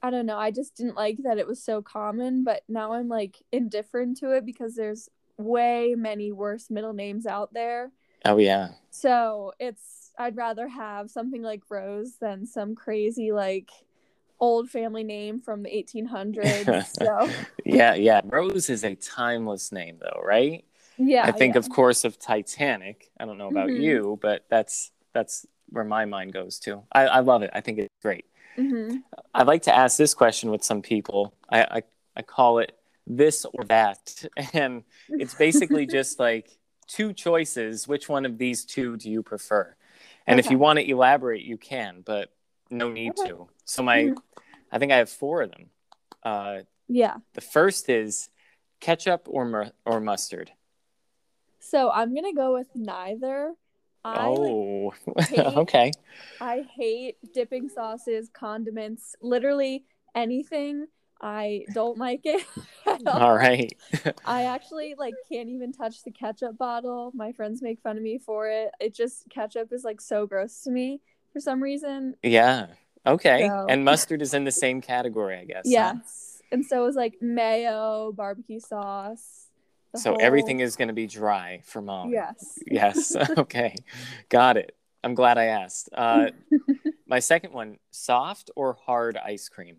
i 0.01 0.09
don't 0.09 0.25
know 0.25 0.37
i 0.37 0.51
just 0.51 0.75
didn't 0.75 0.95
like 0.95 1.17
that 1.23 1.37
it 1.37 1.47
was 1.47 1.61
so 1.63 1.81
common 1.81 2.43
but 2.43 2.61
now 2.67 2.93
i'm 2.93 3.07
like 3.07 3.37
indifferent 3.51 4.17
to 4.17 4.31
it 4.31 4.45
because 4.45 4.75
there's 4.75 5.09
way 5.37 5.95
many 5.97 6.31
worse 6.31 6.69
middle 6.69 6.93
names 6.93 7.25
out 7.25 7.53
there 7.53 7.91
Oh 8.25 8.37
yeah. 8.37 8.69
so 8.89 9.53
it's 9.59 10.11
i'd 10.17 10.35
rather 10.35 10.67
have 10.67 11.09
something 11.09 11.41
like 11.41 11.61
rose 11.69 12.15
than 12.19 12.45
some 12.45 12.75
crazy 12.75 13.31
like 13.31 13.69
old 14.39 14.69
family 14.69 15.03
name 15.03 15.39
from 15.41 15.63
the 15.63 15.75
1800s 15.75 16.67
so 17.03 17.29
Yeah, 17.65 17.95
yeah. 17.95 18.21
Rose 18.23 18.69
is 18.69 18.83
a 18.83 18.95
timeless 18.95 19.71
name 19.71 19.97
though, 19.99 20.21
right? 20.23 20.63
yeah 20.97 21.25
I 21.25 21.31
think 21.31 21.55
yeah. 21.55 21.59
of 21.59 21.69
course 21.69 22.03
of 22.05 22.17
Titanic. 22.19 23.09
I 23.19 23.25
don't 23.25 23.37
know 23.37 23.47
about 23.49 23.69
Mhm. 23.69 23.81
you, 23.83 24.19
but 24.21 24.45
that's 24.49 24.91
that's 25.13 25.45
where 25.69 25.83
my 25.83 26.05
mind 26.05 26.33
goes 26.33 26.59
to. 26.59 26.83
I, 26.91 27.07
I 27.07 27.19
love 27.19 27.41
it. 27.43 27.49
I 27.53 27.61
think 27.61 27.79
it's 27.79 27.89
great. 28.01 28.25
Mhm. 28.57 29.03
I 29.33 29.43
like 29.43 29.63
to 29.63 29.75
ask 29.75 29.97
this 29.97 30.13
question 30.13 30.49
with 30.51 30.63
some 30.63 30.81
people. 30.81 31.33
I, 31.49 31.61
I, 31.63 31.81
I 32.15 32.21
call 32.23 32.59
it 32.59 32.77
this 33.05 33.45
or 33.45 33.63
that. 33.65 34.25
And 34.53 34.83
it's 35.09 35.35
basically 35.35 35.85
just 35.97 36.19
like 36.19 36.57
two 36.87 37.13
choices. 37.13 37.87
Which 37.87 38.09
one 38.09 38.25
of 38.25 38.37
these 38.37 38.65
two 38.65 38.97
do 38.97 39.09
you 39.09 39.21
prefer? 39.23 39.75
And 40.25 40.39
if 40.39 40.51
you 40.51 40.57
want 40.57 40.79
to 40.79 40.89
elaborate, 40.89 41.43
you 41.43 41.57
can, 41.57 42.01
but 42.05 42.33
no 42.69 42.89
need 42.91 43.11
Okay. 43.17 43.29
to. 43.29 43.47
So 43.65 43.81
my, 43.83 43.97
Mhm. 44.03 44.17
I 44.71 44.79
think 44.79 44.91
I 44.91 44.97
have 44.97 45.09
four 45.09 45.41
of 45.43 45.51
them. 45.51 45.69
Uh, 46.23 46.61
yeah 46.89 47.17
the 47.33 47.41
first 47.41 47.89
is 47.89 48.29
ketchup 48.79 49.27
or 49.27 49.45
mur- 49.45 49.71
or 49.85 49.99
mustard. 49.99 50.51
so 51.59 51.89
i'm 51.91 52.13
gonna 52.15 52.33
go 52.33 52.53
with 52.53 52.67
neither 52.75 53.53
I 54.05 54.27
like 54.27 54.37
oh, 54.51 54.93
hate- 55.29 55.39
okay. 55.39 55.91
I 56.39 56.63
hate 56.75 57.17
dipping 57.33 57.69
sauces, 57.69 58.29
condiments, 58.33 59.15
literally 59.21 59.85
anything. 60.15 60.87
I 61.21 61.65
don't 61.73 61.97
like 61.97 62.21
it. 62.25 62.45
all. 62.87 62.99
All 63.07 63.35
right. 63.35 63.75
I 64.25 64.43
actually 64.43 64.93
like 64.97 65.15
can't 65.31 65.49
even 65.49 65.73
touch 65.73 66.03
the 66.03 66.11
ketchup 66.11 66.57
bottle. 66.57 67.11
My 67.15 67.31
friends 67.31 67.61
make 67.61 67.79
fun 67.81 67.97
of 67.97 68.03
me 68.03 68.19
for 68.19 68.47
it. 68.47 68.69
It 68.79 68.93
just 68.95 69.23
ketchup 69.29 69.73
is 69.73 69.83
like 69.83 69.99
so 69.99 70.27
gross 70.27 70.61
to 70.61 70.71
me 70.71 71.01
for 71.33 71.39
some 71.39 71.61
reason. 71.61 72.13
Yeah. 72.21 72.67
Okay. 73.05 73.47
So- 73.47 73.65
And 73.67 73.83
mustard 73.83 74.21
is 74.21 74.33
in 74.35 74.43
the 74.43 74.51
same 74.51 74.79
category, 74.79 75.37
I 75.37 75.45
guess. 75.45 75.65
huh? 75.65 75.71
Yes. 76.03 76.41
And 76.51 76.63
so 76.65 76.85
is 76.85 76.95
like 76.95 77.15
mayo, 77.19 78.11
barbecue 78.15 78.59
sauce. 78.59 79.46
So 79.97 80.11
whole- 80.11 80.21
everything 80.21 80.59
is 80.59 80.75
going 80.75 80.87
to 80.89 80.93
be 80.93 81.07
dry 81.07 81.61
for 81.65 81.81
mom. 81.81 82.11
Yes. 82.11 82.59
Yes. 82.65 83.15
okay. 83.37 83.75
Got 84.29 84.57
it. 84.57 84.75
I'm 85.03 85.13
glad 85.15 85.37
I 85.37 85.45
asked. 85.45 85.89
Uh, 85.93 86.27
my 87.07 87.19
second 87.19 87.53
one 87.53 87.77
soft 87.91 88.51
or 88.55 88.73
hard 88.73 89.15
ice 89.17 89.47
cream? 89.49 89.77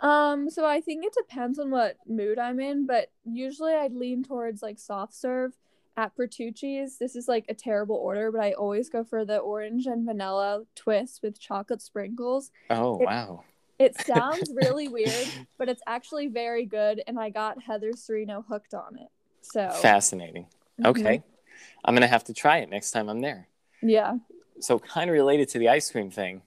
Um, 0.00 0.48
so 0.48 0.64
I 0.64 0.80
think 0.80 1.04
it 1.04 1.14
depends 1.16 1.58
on 1.58 1.70
what 1.70 1.96
mood 2.06 2.38
I'm 2.38 2.58
in, 2.58 2.86
but 2.86 3.10
usually 3.24 3.74
I'd 3.74 3.92
lean 3.92 4.24
towards 4.24 4.62
like 4.62 4.78
soft 4.78 5.12
serve 5.14 5.52
at 5.96 6.16
Bertucci's. 6.16 6.96
This 6.98 7.14
is 7.16 7.28
like 7.28 7.44
a 7.50 7.54
terrible 7.54 7.96
order, 7.96 8.32
but 8.32 8.40
I 8.40 8.52
always 8.52 8.88
go 8.88 9.04
for 9.04 9.26
the 9.26 9.36
orange 9.38 9.86
and 9.86 10.06
vanilla 10.06 10.62
twist 10.74 11.20
with 11.22 11.38
chocolate 11.38 11.82
sprinkles. 11.82 12.50
Oh, 12.70 12.98
It- 12.98 13.04
wow. 13.06 13.44
It 13.80 13.96
sounds 14.06 14.52
really 14.54 14.88
weird, 14.88 15.26
but 15.58 15.70
it's 15.70 15.80
actually 15.86 16.26
very 16.26 16.66
good, 16.66 17.02
and 17.06 17.18
I 17.18 17.30
got 17.30 17.62
Heather 17.62 17.92
Serino 17.92 18.44
hooked 18.46 18.74
on 18.74 18.98
it. 18.98 19.08
So 19.40 19.70
Fascinating. 19.70 20.46
mhm. 20.78 20.90
Okay. 20.90 21.22
I'm 21.82 21.94
going 21.94 22.02
to 22.02 22.06
have 22.08 22.24
to 22.24 22.34
try 22.34 22.58
it 22.58 22.68
next 22.68 22.90
time 22.90 23.08
I'm 23.08 23.20
there. 23.20 23.48
yeah, 23.80 24.18
So, 24.60 24.78
kind 24.78 25.08
of 25.08 25.14
related 25.14 25.48
to 25.50 25.58
the 25.58 25.70
ice 25.70 25.90
cream 25.90 26.10
thing. 26.10 26.42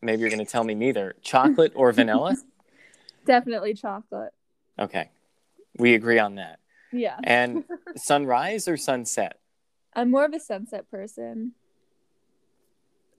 Maybe 0.00 0.20
you're 0.20 0.30
going 0.30 0.44
to 0.44 0.50
tell 0.50 0.62
me 0.62 0.76
neither 0.76 1.16
chocolate 1.22 1.72
or 1.74 1.90
vanilla. 1.90 2.36
definitely 3.26 3.74
chocolate. 3.74 4.32
Okay. 4.78 5.10
We 5.76 5.94
agree 5.94 6.20
on 6.20 6.36
that. 6.36 6.60
Yeah, 6.92 7.16
And 7.24 7.64
sunrise 7.96 8.68
or 8.68 8.76
sunset? 8.76 9.38
I'm 9.94 10.10
more 10.12 10.24
of 10.24 10.32
a 10.32 10.40
sunset 10.40 10.88
person. 10.88 11.52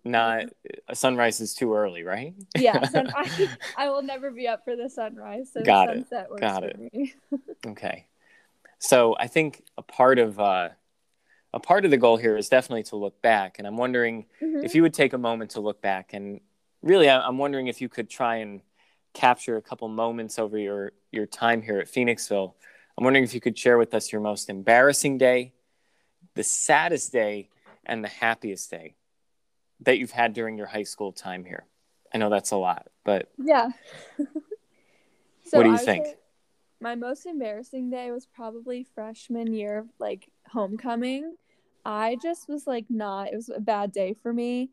Not 0.03 0.46
a 0.88 0.96
sunrise 0.96 1.39
is 1.41 1.53
too 1.53 1.74
early, 1.74 2.03
right? 2.03 2.34
yeah, 2.55 2.81
sun- 2.88 3.12
I, 3.15 3.29
I 3.77 3.89
will 3.89 4.01
never 4.01 4.31
be 4.31 4.48
up 4.48 4.63
for 4.63 4.75
the 4.75 4.89
sunrise. 4.89 5.51
So 5.53 5.63
Got 5.63 5.89
it. 5.89 6.05
works 6.29 6.41
Got 6.41 6.63
for 6.63 6.70
it. 6.70 6.79
me. 6.93 7.13
Okay. 7.67 8.08
So 8.79 9.15
I 9.20 9.27
think 9.27 9.63
a 9.77 9.84
part 9.84 10.17
of 10.17 10.39
uh, 10.39 10.70
a 11.53 11.60
part 11.60 11.86
of 11.86 11.91
the 11.91 11.98
goal 11.98 12.17
here 12.17 12.36
is 12.36 12.50
definitely 12.50 12.84
to 12.84 12.96
look 12.96 13.22
back, 13.22 13.60
and 13.60 13.67
I'm 13.67 13.77
wondering 13.77 14.25
Mhm. 14.41 14.63
if 14.63 14.74
you 14.74 14.81
would 14.81 14.93
take 14.96 15.13
a 15.13 15.17
moment 15.20 15.51
to 15.51 15.62
look 15.62 15.81
back, 15.81 16.13
and 16.13 16.41
really, 16.81 17.08
I- 17.08 17.22
I'm 17.27 17.38
wondering 17.38 17.67
if 17.67 17.79
you 17.81 17.89
could 17.89 18.10
try 18.10 18.38
and 18.38 18.62
capture 19.13 19.58
a 19.58 19.62
couple 19.62 19.88
moments 19.89 20.39
over 20.39 20.58
your 20.58 20.93
your 21.12 21.27
time 21.27 21.62
here 21.62 21.77
at 21.77 21.88
Phoenixville. 21.88 22.53
I'm 22.98 23.03
wondering 23.03 23.24
if 23.24 23.34
you 23.36 23.41
could 23.41 23.58
share 23.58 23.77
with 23.77 23.93
us 23.93 24.12
your 24.12 24.22
most 24.22 24.50
embarrassing 24.50 25.17
day, 25.20 25.53
the 26.34 26.43
saddest 26.43 27.12
day, 27.12 27.50
and 27.86 28.03
the 28.03 28.08
happiest 28.10 28.72
day 28.72 28.96
that 29.82 29.98
you've 29.98 30.12
had 30.12 30.34
during 30.34 30.58
your 30.58 30.68
high 30.68 30.84
school 30.84 31.12
time 31.12 31.44
here. 31.44 31.66
I 32.14 32.18
know 32.18 32.30
that's 32.30 32.52
a 32.52 32.58
lot, 32.58 32.88
but 33.04 33.32
Yeah. 33.38 33.70
so 34.18 34.24
What 35.58 35.64
do 35.64 35.72
you 35.72 35.78
think? 35.78 36.08
My 36.80 36.96
most 36.96 37.26
embarrassing 37.26 37.90
day 37.92 38.12
was 38.12 38.26
probably 38.26 38.84
freshman 38.96 39.54
year, 39.54 39.86
like 40.00 40.30
homecoming. 40.48 41.36
I 41.86 42.18
just 42.22 42.50
was 42.50 42.66
like 42.68 42.86
not. 42.90 43.28
It 43.32 43.36
was 43.36 43.50
a 43.50 43.60
bad 43.60 43.92
day 43.92 44.16
for 44.22 44.34
me. 44.34 44.72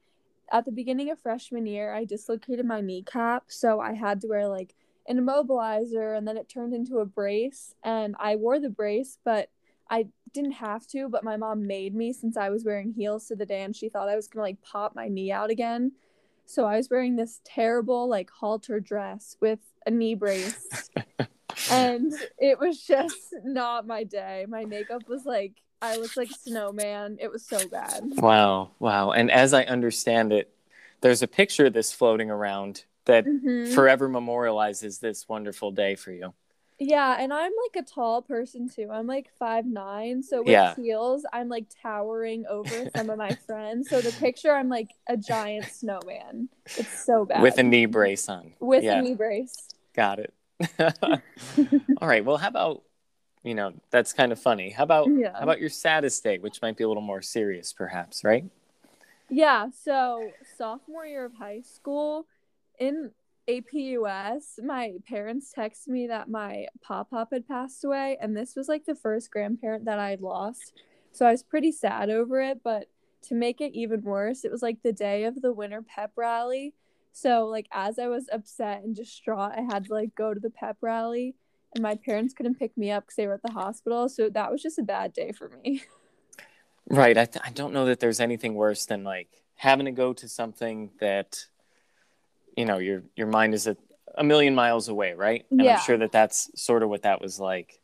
At 0.50 0.64
the 0.64 0.72
beginning 0.72 1.10
of 1.10 1.20
freshman 1.20 1.66
year, 1.66 1.92
I 1.92 2.04
dislocated 2.04 2.64
my 2.64 2.80
kneecap, 2.80 3.44
so 3.48 3.80
I 3.80 3.92
had 3.92 4.22
to 4.22 4.28
wear 4.28 4.48
like 4.48 4.74
an 5.06 5.18
immobilizer, 5.18 6.16
and 6.16 6.26
then 6.26 6.38
it 6.38 6.48
turned 6.48 6.74
into 6.74 6.98
a 6.98 7.06
brace. 7.06 7.74
And 7.84 8.16
I 8.18 8.36
wore 8.36 8.58
the 8.58 8.70
brace, 8.70 9.18
but 9.24 9.50
I 9.90 10.08
didn't 10.32 10.52
have 10.52 10.86
to. 10.88 11.08
But 11.08 11.24
my 11.24 11.36
mom 11.36 11.66
made 11.66 11.94
me 11.94 12.12
since 12.12 12.36
I 12.36 12.50
was 12.50 12.64
wearing 12.64 12.92
heels 12.92 13.26
to 13.28 13.36
the 13.36 13.46
day, 13.46 13.62
and 13.62 13.74
she 13.74 13.88
thought 13.88 14.08
I 14.08 14.16
was 14.16 14.28
gonna 14.28 14.42
like 14.42 14.60
pop 14.62 14.94
my 14.94 15.08
knee 15.08 15.32
out 15.32 15.50
again. 15.50 15.92
So 16.46 16.64
I 16.64 16.76
was 16.76 16.88
wearing 16.90 17.16
this 17.16 17.40
terrible 17.44 18.08
like 18.08 18.30
halter 18.30 18.80
dress 18.80 19.36
with 19.40 19.60
a 19.86 19.90
knee 19.90 20.14
brace. 20.14 20.90
and 21.70 22.12
it 22.38 22.58
was 22.58 22.82
just 22.82 23.34
not 23.44 23.86
my 23.86 24.04
day. 24.04 24.46
My 24.48 24.64
makeup 24.64 25.08
was 25.08 25.24
like 25.24 25.52
I 25.80 25.96
looked 25.96 26.16
like 26.16 26.30
a 26.30 26.34
snowman. 26.34 27.18
It 27.20 27.30
was 27.30 27.44
so 27.46 27.68
bad. 27.68 28.02
Wow, 28.16 28.72
wow. 28.78 29.12
And 29.12 29.30
as 29.30 29.54
I 29.54 29.62
understand 29.64 30.32
it, 30.32 30.52
there's 31.02 31.22
a 31.22 31.28
picture 31.28 31.66
of 31.66 31.72
this 31.72 31.92
floating 31.92 32.30
around 32.30 32.84
that 33.04 33.24
Mhm. 33.26 33.72
forever 33.74 34.08
memorializes 34.08 35.00
this 35.00 35.28
wonderful 35.28 35.70
day 35.70 35.94
for 35.94 36.10
you. 36.10 36.34
Yeah, 36.80 37.16
and 37.18 37.32
I'm 37.32 37.52
like 37.64 37.82
a 37.82 37.86
tall 37.86 38.22
person 38.22 38.68
too. 38.68 38.88
I'm 38.92 39.06
like 39.06 39.30
five 39.38 39.66
nine, 39.66 40.22
so 40.22 40.42
with 40.42 40.52
Yeah. 40.52 40.74
heels, 40.76 41.26
I'm 41.32 41.48
like 41.48 41.66
towering 41.82 42.46
over 42.46 42.86
some 42.94 43.10
of 43.10 43.18
my 43.18 43.34
friends. 43.46 43.88
So 43.88 44.00
the 44.00 44.12
picture, 44.12 44.52
I'm 44.54 44.68
like 44.68 44.90
a 45.08 45.16
giant 45.16 45.70
snowman. 45.70 46.48
It's 46.76 47.04
so 47.04 47.24
bad. 47.24 47.42
With 47.42 47.58
a 47.58 47.62
knee 47.64 47.86
brace 47.86 48.28
on. 48.28 48.52
with 48.60 48.84
yeah, 48.84 49.00
a 49.00 49.02
knee 49.02 49.14
brace. 49.14 49.68
got 49.94 50.20
it. 50.20 50.32
All 52.00 52.08
right. 52.08 52.24
Well, 52.24 52.36
how 52.36 52.48
about 52.48 52.82
you 53.44 53.54
know, 53.54 53.72
that's 53.90 54.12
kind 54.12 54.32
of 54.32 54.40
funny. 54.40 54.70
How 54.70 54.84
about 54.84 55.08
Yeah. 55.08 55.32
how 55.32 55.40
about 55.42 55.60
your 55.60 55.70
saddest 55.70 56.22
day, 56.22 56.38
which 56.38 56.62
might 56.62 56.76
be 56.76 56.84
a 56.84 56.88
little 56.88 57.02
more 57.02 57.22
serious 57.22 57.72
perhaps, 57.72 58.22
right? 58.24 58.44
Yeah, 59.30 59.68
so 59.70 60.36
sophomore 60.56 61.06
year 61.06 61.24
of 61.24 61.34
high 61.34 61.60
school 61.60 62.26
in 62.78 63.10
APUS, 63.48 64.62
my 64.62 64.94
parents 65.08 65.52
texted 65.56 65.88
me 65.88 66.06
that 66.06 66.28
my 66.28 66.66
pop 66.82 67.10
pop 67.10 67.30
had 67.32 67.48
passed 67.48 67.82
away, 67.84 68.18
and 68.20 68.36
this 68.36 68.54
was 68.54 68.68
like 68.68 68.84
the 68.84 68.94
first 68.94 69.30
grandparent 69.30 69.86
that 69.86 69.98
I 69.98 70.10
had 70.10 70.20
lost. 70.20 70.74
So 71.12 71.26
I 71.26 71.30
was 71.30 71.42
pretty 71.42 71.72
sad 71.72 72.10
over 72.10 72.40
it, 72.42 72.60
but 72.62 72.88
to 73.22 73.34
make 73.34 73.60
it 73.60 73.72
even 73.74 74.02
worse, 74.02 74.44
it 74.44 74.52
was 74.52 74.62
like 74.62 74.82
the 74.82 74.92
day 74.92 75.24
of 75.24 75.40
the 75.40 75.52
winter 75.52 75.82
pep 75.82 76.12
rally. 76.16 76.74
So 77.12 77.46
like 77.46 77.66
as 77.72 77.98
I 77.98 78.08
was 78.08 78.28
upset 78.30 78.82
and 78.84 78.94
distraught, 78.94 79.52
I 79.56 79.62
had 79.62 79.86
to 79.86 79.94
like 79.94 80.14
go 80.14 80.34
to 80.34 80.40
the 80.40 80.50
pep 80.50 80.76
rally, 80.82 81.34
and 81.74 81.82
my 81.82 81.94
parents 81.94 82.34
couldn't 82.34 82.58
pick 82.58 82.76
me 82.76 82.90
up 82.90 83.04
because 83.04 83.16
they 83.16 83.26
were 83.26 83.34
at 83.34 83.42
the 83.42 83.52
hospital. 83.52 84.10
So 84.10 84.28
that 84.28 84.52
was 84.52 84.62
just 84.62 84.78
a 84.78 84.82
bad 84.82 85.12
day 85.12 85.32
for 85.32 85.50
me. 85.64 85.82
Right. 86.90 87.18
I, 87.18 87.26
th- 87.26 87.44
I 87.44 87.50
don't 87.50 87.74
know 87.74 87.84
that 87.84 88.00
there's 88.00 88.18
anything 88.18 88.54
worse 88.54 88.86
than 88.86 89.04
like 89.04 89.42
having 89.56 89.84
to 89.84 89.92
go 89.92 90.14
to 90.14 90.26
something 90.26 90.90
that, 91.00 91.44
you 92.58 92.64
know, 92.64 92.78
your 92.78 93.04
your 93.14 93.28
mind 93.28 93.54
is 93.54 93.68
a, 93.68 93.76
a 94.16 94.24
million 94.24 94.52
miles 94.52 94.88
away, 94.88 95.12
right? 95.12 95.46
And 95.52 95.62
Yeah. 95.62 95.74
I'm 95.74 95.80
sure 95.80 95.96
that 95.98 96.10
that's 96.10 96.50
sort 96.60 96.82
of 96.82 96.88
what 96.88 97.02
that 97.02 97.20
was 97.20 97.38
like. 97.38 97.78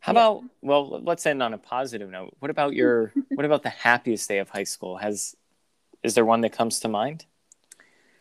How 0.00 0.12
Yeah. 0.12 0.20
about 0.22 0.44
well, 0.62 1.00
let's 1.00 1.24
end 1.26 1.42
on 1.44 1.54
a 1.54 1.58
positive 1.58 2.10
note. 2.10 2.34
What 2.40 2.50
about 2.50 2.74
your 2.74 3.12
what 3.36 3.46
about 3.46 3.62
the 3.62 3.70
happiest 3.70 4.28
day 4.28 4.38
of 4.38 4.50
high 4.50 4.64
school? 4.64 4.96
Has 4.96 5.36
is 6.02 6.14
there 6.16 6.24
one 6.24 6.40
that 6.40 6.52
comes 6.52 6.80
to 6.80 6.88
mind? 6.88 7.24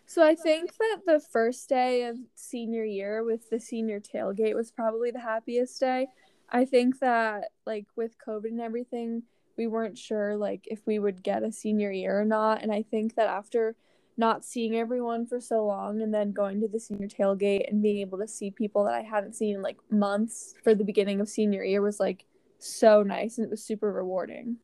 So 0.06 0.24
I 0.24 0.36
think 0.36 0.78
that 0.78 1.00
the 1.08 1.20
first 1.20 1.68
day 1.68 2.04
of 2.04 2.18
senior 2.36 2.84
year 2.86 3.24
with 3.24 3.50
the 3.50 3.60
senior 3.60 4.00
tailgate 4.00 4.56
was 4.56 4.72
probably 4.72 5.10
the 5.10 5.20
happiest 5.20 5.80
day. 5.80 6.08
I 6.50 6.66
think 6.66 7.00
that 7.00 7.50
like 7.66 7.88
with 7.96 8.16
COVID 8.26 8.46
and 8.46 8.62
everything, 8.62 9.24
we 9.58 9.66
weren't 9.66 9.98
sure 9.98 10.38
like 10.38 10.68
if 10.68 10.86
we 10.86 11.00
would 11.00 11.24
get 11.24 11.42
a 11.42 11.52
senior 11.52 11.92
year 11.92 12.22
or 12.22 12.26
not, 12.26 12.62
and 12.62 12.72
I 12.72 12.84
think 12.84 13.16
that 13.16 13.28
after 13.28 13.76
not 14.18 14.44
seeing 14.44 14.76
everyone 14.76 15.28
for 15.28 15.40
so 15.40 15.66
long 15.66 16.02
and 16.02 16.14
then 16.14 16.32
going 16.32 16.60
to 16.62 16.68
the 16.68 16.80
senior 16.80 17.08
tailgate 17.08 17.70
and 17.70 17.84
being 17.84 18.00
able 18.00 18.18
to 18.18 18.28
see 18.28 18.50
people 18.50 18.84
that 18.84 18.94
I 18.94 19.02
hadn't 19.02 19.36
seen 19.36 19.56
in 19.56 19.62
like 19.62 19.78
months 19.92 20.56
for 20.64 20.74
the 20.74 20.84
beginning 20.84 21.22
of 21.22 21.30
senior 21.30 21.64
year 21.64 21.82
was 21.82 22.00
like 22.00 22.26
so 22.58 23.04
nice 23.04 23.38
and 23.38 23.46
it 23.46 23.52
was 23.52 23.64
super 23.64 23.92
rewarding. 23.92 24.58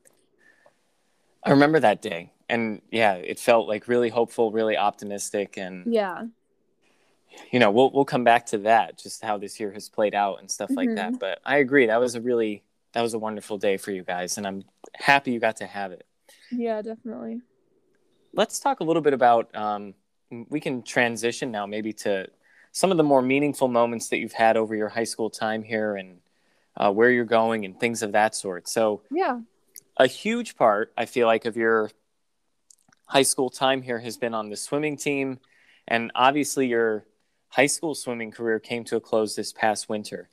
I 1.44 1.50
remember 1.50 1.78
that 1.80 2.02
day. 2.02 2.32
And 2.48 2.82
yeah, 2.90 3.14
it 3.14 3.38
felt 3.38 3.68
like 3.68 3.86
really 3.86 4.08
hopeful, 4.08 4.50
really 4.50 4.76
optimistic 4.76 5.56
and 5.56 5.92
Yeah. 5.92 6.24
you 7.52 7.58
know, 7.58 7.70
we'll 7.70 7.90
we'll 7.92 8.04
come 8.04 8.24
back 8.24 8.46
to 8.46 8.58
that, 8.58 8.98
just 8.98 9.22
how 9.22 9.38
this 9.38 9.58
year 9.60 9.72
has 9.72 9.88
played 9.88 10.14
out 10.14 10.40
and 10.40 10.50
stuff 10.50 10.70
like 10.74 10.94
that. 10.96 11.10
Mm-hmm. 11.10 11.18
But 11.18 11.40
I 11.44 11.58
agree, 11.58 11.86
that 11.86 12.00
was 12.00 12.14
a 12.16 12.20
really 12.20 12.64
that 12.92 13.02
was 13.02 13.14
a 13.14 13.18
wonderful 13.18 13.58
day 13.58 13.76
for 13.76 13.90
you 13.92 14.04
guys, 14.04 14.36
and 14.38 14.46
I'm 14.46 14.64
happy 14.94 15.32
you 15.32 15.40
got 15.40 15.56
to 15.56 15.66
have 15.66 15.92
it. 15.92 16.06
Yeah, 16.52 16.80
definitely. 16.82 17.40
Let's 18.36 18.58
talk 18.58 18.80
a 18.80 18.84
little 18.84 19.02
bit 19.02 19.12
about. 19.12 19.54
Um, 19.54 19.94
we 20.48 20.60
can 20.60 20.82
transition 20.82 21.50
now, 21.50 21.66
maybe 21.66 21.92
to 21.92 22.26
some 22.72 22.90
of 22.90 22.96
the 22.96 23.04
more 23.04 23.22
meaningful 23.22 23.68
moments 23.68 24.08
that 24.08 24.18
you've 24.18 24.32
had 24.32 24.56
over 24.56 24.74
your 24.74 24.88
high 24.88 25.04
school 25.04 25.30
time 25.30 25.62
here, 25.62 25.94
and 25.94 26.18
uh, 26.76 26.90
where 26.90 27.10
you're 27.10 27.24
going, 27.24 27.64
and 27.64 27.78
things 27.78 28.02
of 28.02 28.12
that 28.12 28.34
sort. 28.34 28.66
So, 28.68 29.02
Yeah. 29.10 29.40
a 29.96 30.08
huge 30.08 30.56
part, 30.56 30.92
I 30.98 31.06
feel 31.06 31.28
like, 31.28 31.44
of 31.44 31.56
your 31.56 31.90
high 33.06 33.22
school 33.22 33.50
time 33.50 33.82
here 33.82 34.00
has 34.00 34.16
been 34.16 34.34
on 34.34 34.50
the 34.50 34.56
swimming 34.56 34.96
team, 34.96 35.38
and 35.86 36.10
obviously 36.16 36.66
your 36.66 37.06
high 37.50 37.66
school 37.66 37.94
swimming 37.94 38.32
career 38.32 38.58
came 38.58 38.82
to 38.84 38.96
a 38.96 39.00
close 39.00 39.36
this 39.36 39.52
past 39.52 39.88
winter. 39.88 40.28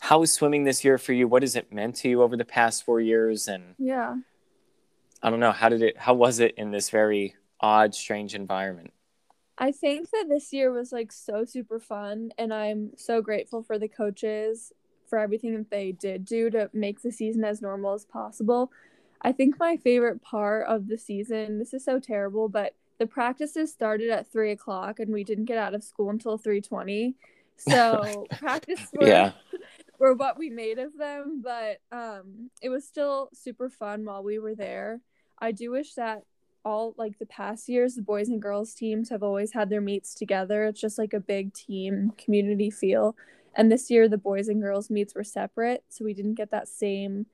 How 0.00 0.18
was 0.18 0.32
swimming 0.32 0.64
this 0.64 0.84
year 0.84 0.98
for 0.98 1.12
you? 1.12 1.28
What 1.28 1.42
has 1.42 1.54
it 1.54 1.72
meant 1.72 1.94
to 1.96 2.08
you 2.08 2.22
over 2.22 2.36
the 2.36 2.44
past 2.44 2.84
four 2.84 3.00
years? 3.00 3.46
And 3.46 3.76
Yeah. 3.78 4.16
I 5.24 5.30
don't 5.30 5.40
know, 5.40 5.52
how 5.52 5.70
did 5.70 5.82
it? 5.82 5.96
How 5.96 6.12
was 6.12 6.38
it 6.38 6.54
in 6.58 6.70
this 6.70 6.90
very 6.90 7.34
odd, 7.58 7.94
strange 7.94 8.34
environment? 8.34 8.92
I 9.56 9.72
think 9.72 10.10
that 10.10 10.26
this 10.28 10.52
year 10.52 10.70
was 10.70 10.92
like 10.92 11.10
so 11.12 11.46
super 11.46 11.80
fun, 11.80 12.32
and 12.36 12.52
I'm 12.52 12.90
so 12.98 13.22
grateful 13.22 13.62
for 13.62 13.78
the 13.78 13.88
coaches 13.88 14.70
for 15.08 15.18
everything 15.18 15.56
that 15.56 15.70
they 15.70 15.92
did 15.92 16.26
do 16.26 16.50
to 16.50 16.68
make 16.74 17.00
the 17.00 17.10
season 17.10 17.42
as 17.42 17.62
normal 17.62 17.94
as 17.94 18.04
possible. 18.04 18.70
I 19.22 19.32
think 19.32 19.58
my 19.58 19.78
favorite 19.78 20.20
part 20.20 20.66
of 20.66 20.88
the 20.88 20.98
season, 20.98 21.58
this 21.58 21.72
is 21.72 21.82
so 21.82 21.98
terrible, 21.98 22.50
but 22.50 22.74
the 22.98 23.06
practices 23.06 23.72
started 23.72 24.10
at 24.10 24.30
three 24.30 24.50
o'clock 24.50 25.00
and 25.00 25.10
we 25.10 25.24
didn't 25.24 25.46
get 25.46 25.56
out 25.56 25.74
of 25.74 25.82
school 25.82 26.10
until 26.10 26.36
three 26.36 26.60
twenty. 26.60 27.14
So 27.56 28.26
practice 28.38 28.90
were, 28.92 29.06
Yeah. 29.06 29.32
were 29.98 30.14
what 30.14 30.38
we 30.38 30.50
made 30.50 30.78
of 30.78 30.98
them, 30.98 31.42
but 31.42 31.78
um, 31.90 32.50
it 32.60 32.68
was 32.68 32.84
still 32.86 33.30
super 33.32 33.70
fun 33.70 34.04
while 34.04 34.22
we 34.22 34.38
were 34.38 34.54
there. 34.54 35.00
I 35.44 35.52
do 35.52 35.70
wish 35.70 35.94
that 35.94 36.22
all 36.64 36.94
like 36.96 37.18
the 37.18 37.26
past 37.26 37.68
years 37.68 37.94
the 37.94 38.02
boys 38.02 38.28
and 38.30 38.40
girls 38.40 38.72
teams 38.72 39.10
have 39.10 39.22
always 39.22 39.52
had 39.52 39.68
their 39.68 39.82
meets 39.82 40.14
together. 40.14 40.64
It's 40.64 40.80
just 40.80 40.98
like 40.98 41.12
a 41.12 41.20
big 41.20 41.52
team 41.52 42.12
community 42.16 42.70
feel. 42.70 43.14
And 43.54 43.70
this 43.70 43.90
year 43.90 44.08
the 44.08 44.16
boys 44.16 44.48
and 44.48 44.62
girls 44.62 44.88
meets 44.88 45.14
were 45.14 45.22
separate 45.24 45.84
so 45.90 46.04
we 46.04 46.14
didn't 46.14 46.34
get 46.34 46.50
that 46.50 46.66
same 46.66 47.26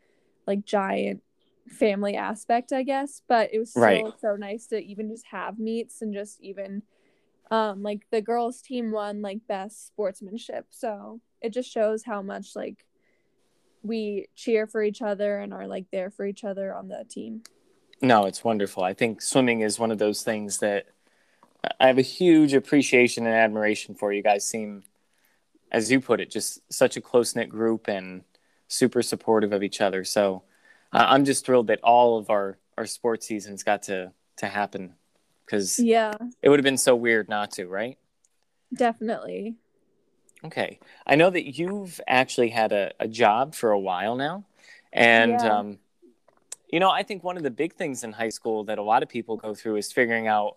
like 0.46 0.64
giant 0.64 1.23
family 1.68 2.16
aspect 2.16 2.73
i 2.73 2.83
guess. 2.83 3.23
But 3.29 3.51
it 3.53 3.61
was 3.61 3.70
still 3.70 3.83
Right. 3.83 4.05
so 4.20 4.35
nice 4.35 4.66
to 4.66 4.79
even 4.79 5.09
just 5.09 5.27
have 5.31 5.61
meets 5.61 6.03
and 6.03 6.12
just 6.12 6.40
even 6.40 6.83
um 7.53 7.85
like 7.85 8.07
the 8.11 8.20
girls 8.20 8.61
team 8.61 8.90
won 8.90 9.23
like 9.23 9.46
best 9.46 9.87
sportsmanship. 9.87 10.66
So 10.70 11.20
it 11.40 11.53
just 11.53 11.70
shows 11.70 12.03
how 12.03 12.20
much 12.23 12.57
like 12.57 12.85
we 13.83 14.27
cheer 14.35 14.66
for 14.66 14.83
each 14.83 15.01
other 15.01 15.38
and 15.38 15.55
are 15.55 15.68
like 15.68 15.87
there 15.92 16.11
for 16.11 16.27
each 16.27 16.42
other 16.44 16.75
on 16.75 16.88
the 16.88 17.05
team 17.09 17.42
No, 18.03 18.25
it's 18.27 18.43
wonderful. 18.43 18.83
I 18.83 18.95
think 18.95 19.21
swimming 19.21 19.61
is 19.61 19.79
one 19.79 19.91
of 19.91 19.99
those 19.99 20.23
things 20.23 20.59
that 20.59 20.87
I 21.79 21.87
have 21.87 21.99
a 21.99 22.03
huge 22.03 22.55
appreciation 22.55 23.27
and 23.27 23.35
admiration 23.35 23.95
for. 23.95 24.13
You 24.13 24.23
guys 24.23 24.47
seem, 24.47 24.85
as 25.71 25.91
you 25.91 26.01
put 26.01 26.21
it, 26.21 26.31
just 26.31 26.61
such 26.73 26.97
a 26.97 27.01
close 27.01 27.37
knit 27.37 27.51
group 27.51 27.89
and 27.89 28.23
super 28.69 29.03
supportive 29.03 29.53
of 29.53 29.63
each 29.63 29.81
other. 29.81 30.05
So 30.05 30.43
uh, 30.93 31.05
I'm 31.09 31.25
just 31.25 31.45
thrilled 31.45 31.67
that 31.67 31.81
all 31.83 32.19
of 32.19 32.31
our, 32.31 32.57
our 32.79 32.87
sports 32.87 33.27
seasons 33.27 33.63
got 33.63 33.83
to, 33.85 34.13
to 34.39 34.47
happen 34.47 34.95
because 35.45 35.79
Yeah, 35.79 36.15
it 36.43 36.49
would 36.49 36.59
have 36.59 36.65
been 36.65 36.79
so 36.79 36.97
weird 36.97 37.29
not 37.29 37.51
to, 37.53 37.67
right? 37.67 37.99
definitely. 38.73 39.57
Okay. 40.45 40.79
I 41.07 41.17
know 41.17 41.29
that 41.29 41.59
you've 41.59 42.01
actually 42.07 42.49
had 42.49 42.73
a, 42.73 42.93
a 42.99 43.07
job 43.07 43.55
for 43.55 43.73
a 43.73 43.79
while 43.79 44.17
now. 44.17 44.45
And, 44.93 45.33
Yeah. 45.33 45.59
um, 45.59 45.79
you 46.73 46.81
know, 46.81 46.91
I 46.91 47.03
think 47.03 47.25
one 47.25 47.37
of 47.37 47.43
the 47.43 47.51
big 47.51 47.75
things 47.75 48.05
in 48.05 48.13
high 48.13 48.29
school 48.29 48.65
that 48.65 48.79
a 48.79 48.83
lot 48.83 49.03
of 49.03 49.09
people 49.09 49.37
go 49.37 49.55
through 49.55 49.77
is 49.77 49.93
figuring 49.93 50.27
out 50.27 50.57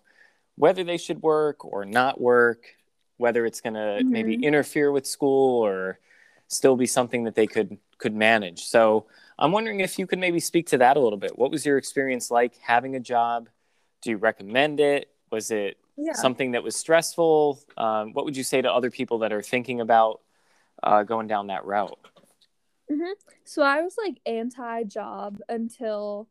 whether 0.56 0.84
they 0.84 0.96
should 0.96 1.22
work 1.22 1.64
or 1.64 1.84
not 1.84 2.20
work, 2.20 2.76
whether 3.16 3.44
it's 3.44 3.60
going 3.60 3.74
to 3.74 4.04
maybe 4.04 4.36
Mhm. 4.36 4.42
interfere 4.42 4.92
with 4.92 5.06
school 5.06 5.64
or 5.64 5.98
still 6.48 6.76
be 6.76 6.86
something 6.86 7.24
that 7.24 7.34
they 7.34 7.46
could 7.46 7.78
could 7.98 8.14
manage. 8.14 8.64
So 8.66 9.06
I'm 9.38 9.52
wondering 9.52 9.80
if 9.80 9.98
you 9.98 10.06
could 10.06 10.18
maybe 10.18 10.40
speak 10.40 10.66
to 10.68 10.78
that 10.78 10.96
a 10.96 11.00
little 11.00 11.18
bit. 11.18 11.38
What 11.38 11.50
was 11.50 11.64
your 11.64 11.78
experience 11.78 12.30
like 12.30 12.56
having 12.58 12.96
a 12.96 13.00
job? 13.00 13.48
Do 14.02 14.10
you 14.10 14.16
recommend 14.16 14.78
it? 14.80 15.10
Was 15.30 15.50
it 15.50 15.78
Yeah. 15.96 16.12
something 16.12 16.50
that 16.52 16.62
was 16.62 16.76
stressful? 16.76 17.60
Um, 17.76 18.12
what 18.12 18.24
would 18.24 18.36
you 18.36 18.42
say 18.42 18.60
to 18.60 18.70
other 18.70 18.90
people 18.90 19.18
that 19.20 19.32
are 19.32 19.42
thinking 19.42 19.80
about 19.80 20.20
uh, 20.82 21.04
going 21.04 21.28
down 21.28 21.46
that 21.46 21.64
route? 21.64 21.98
Mm-hmm. 22.90 23.12
So 23.44 23.62
I 23.62 23.80
was 23.80 23.96
like 23.96 24.20
anti 24.26 24.84
job 24.84 25.38
until 25.48 26.28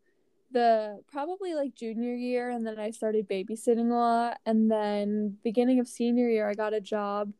the 0.52 1.02
probably 1.12 1.56
like 1.56 1.74
junior 1.74 2.14
year 2.14 2.50
and 2.50 2.66
then 2.66 2.80
I 2.80 2.92
started 2.92 3.28
babysitting 3.28 3.90
a 3.90 3.96
lot 3.96 4.40
and 4.46 4.70
then 4.70 5.38
beginning 5.44 5.80
of 5.80 5.88
senior 5.88 6.30
year 6.30 6.48
I 6.48 6.54
got 6.54 6.74
a 6.74 6.82
job 6.82 7.34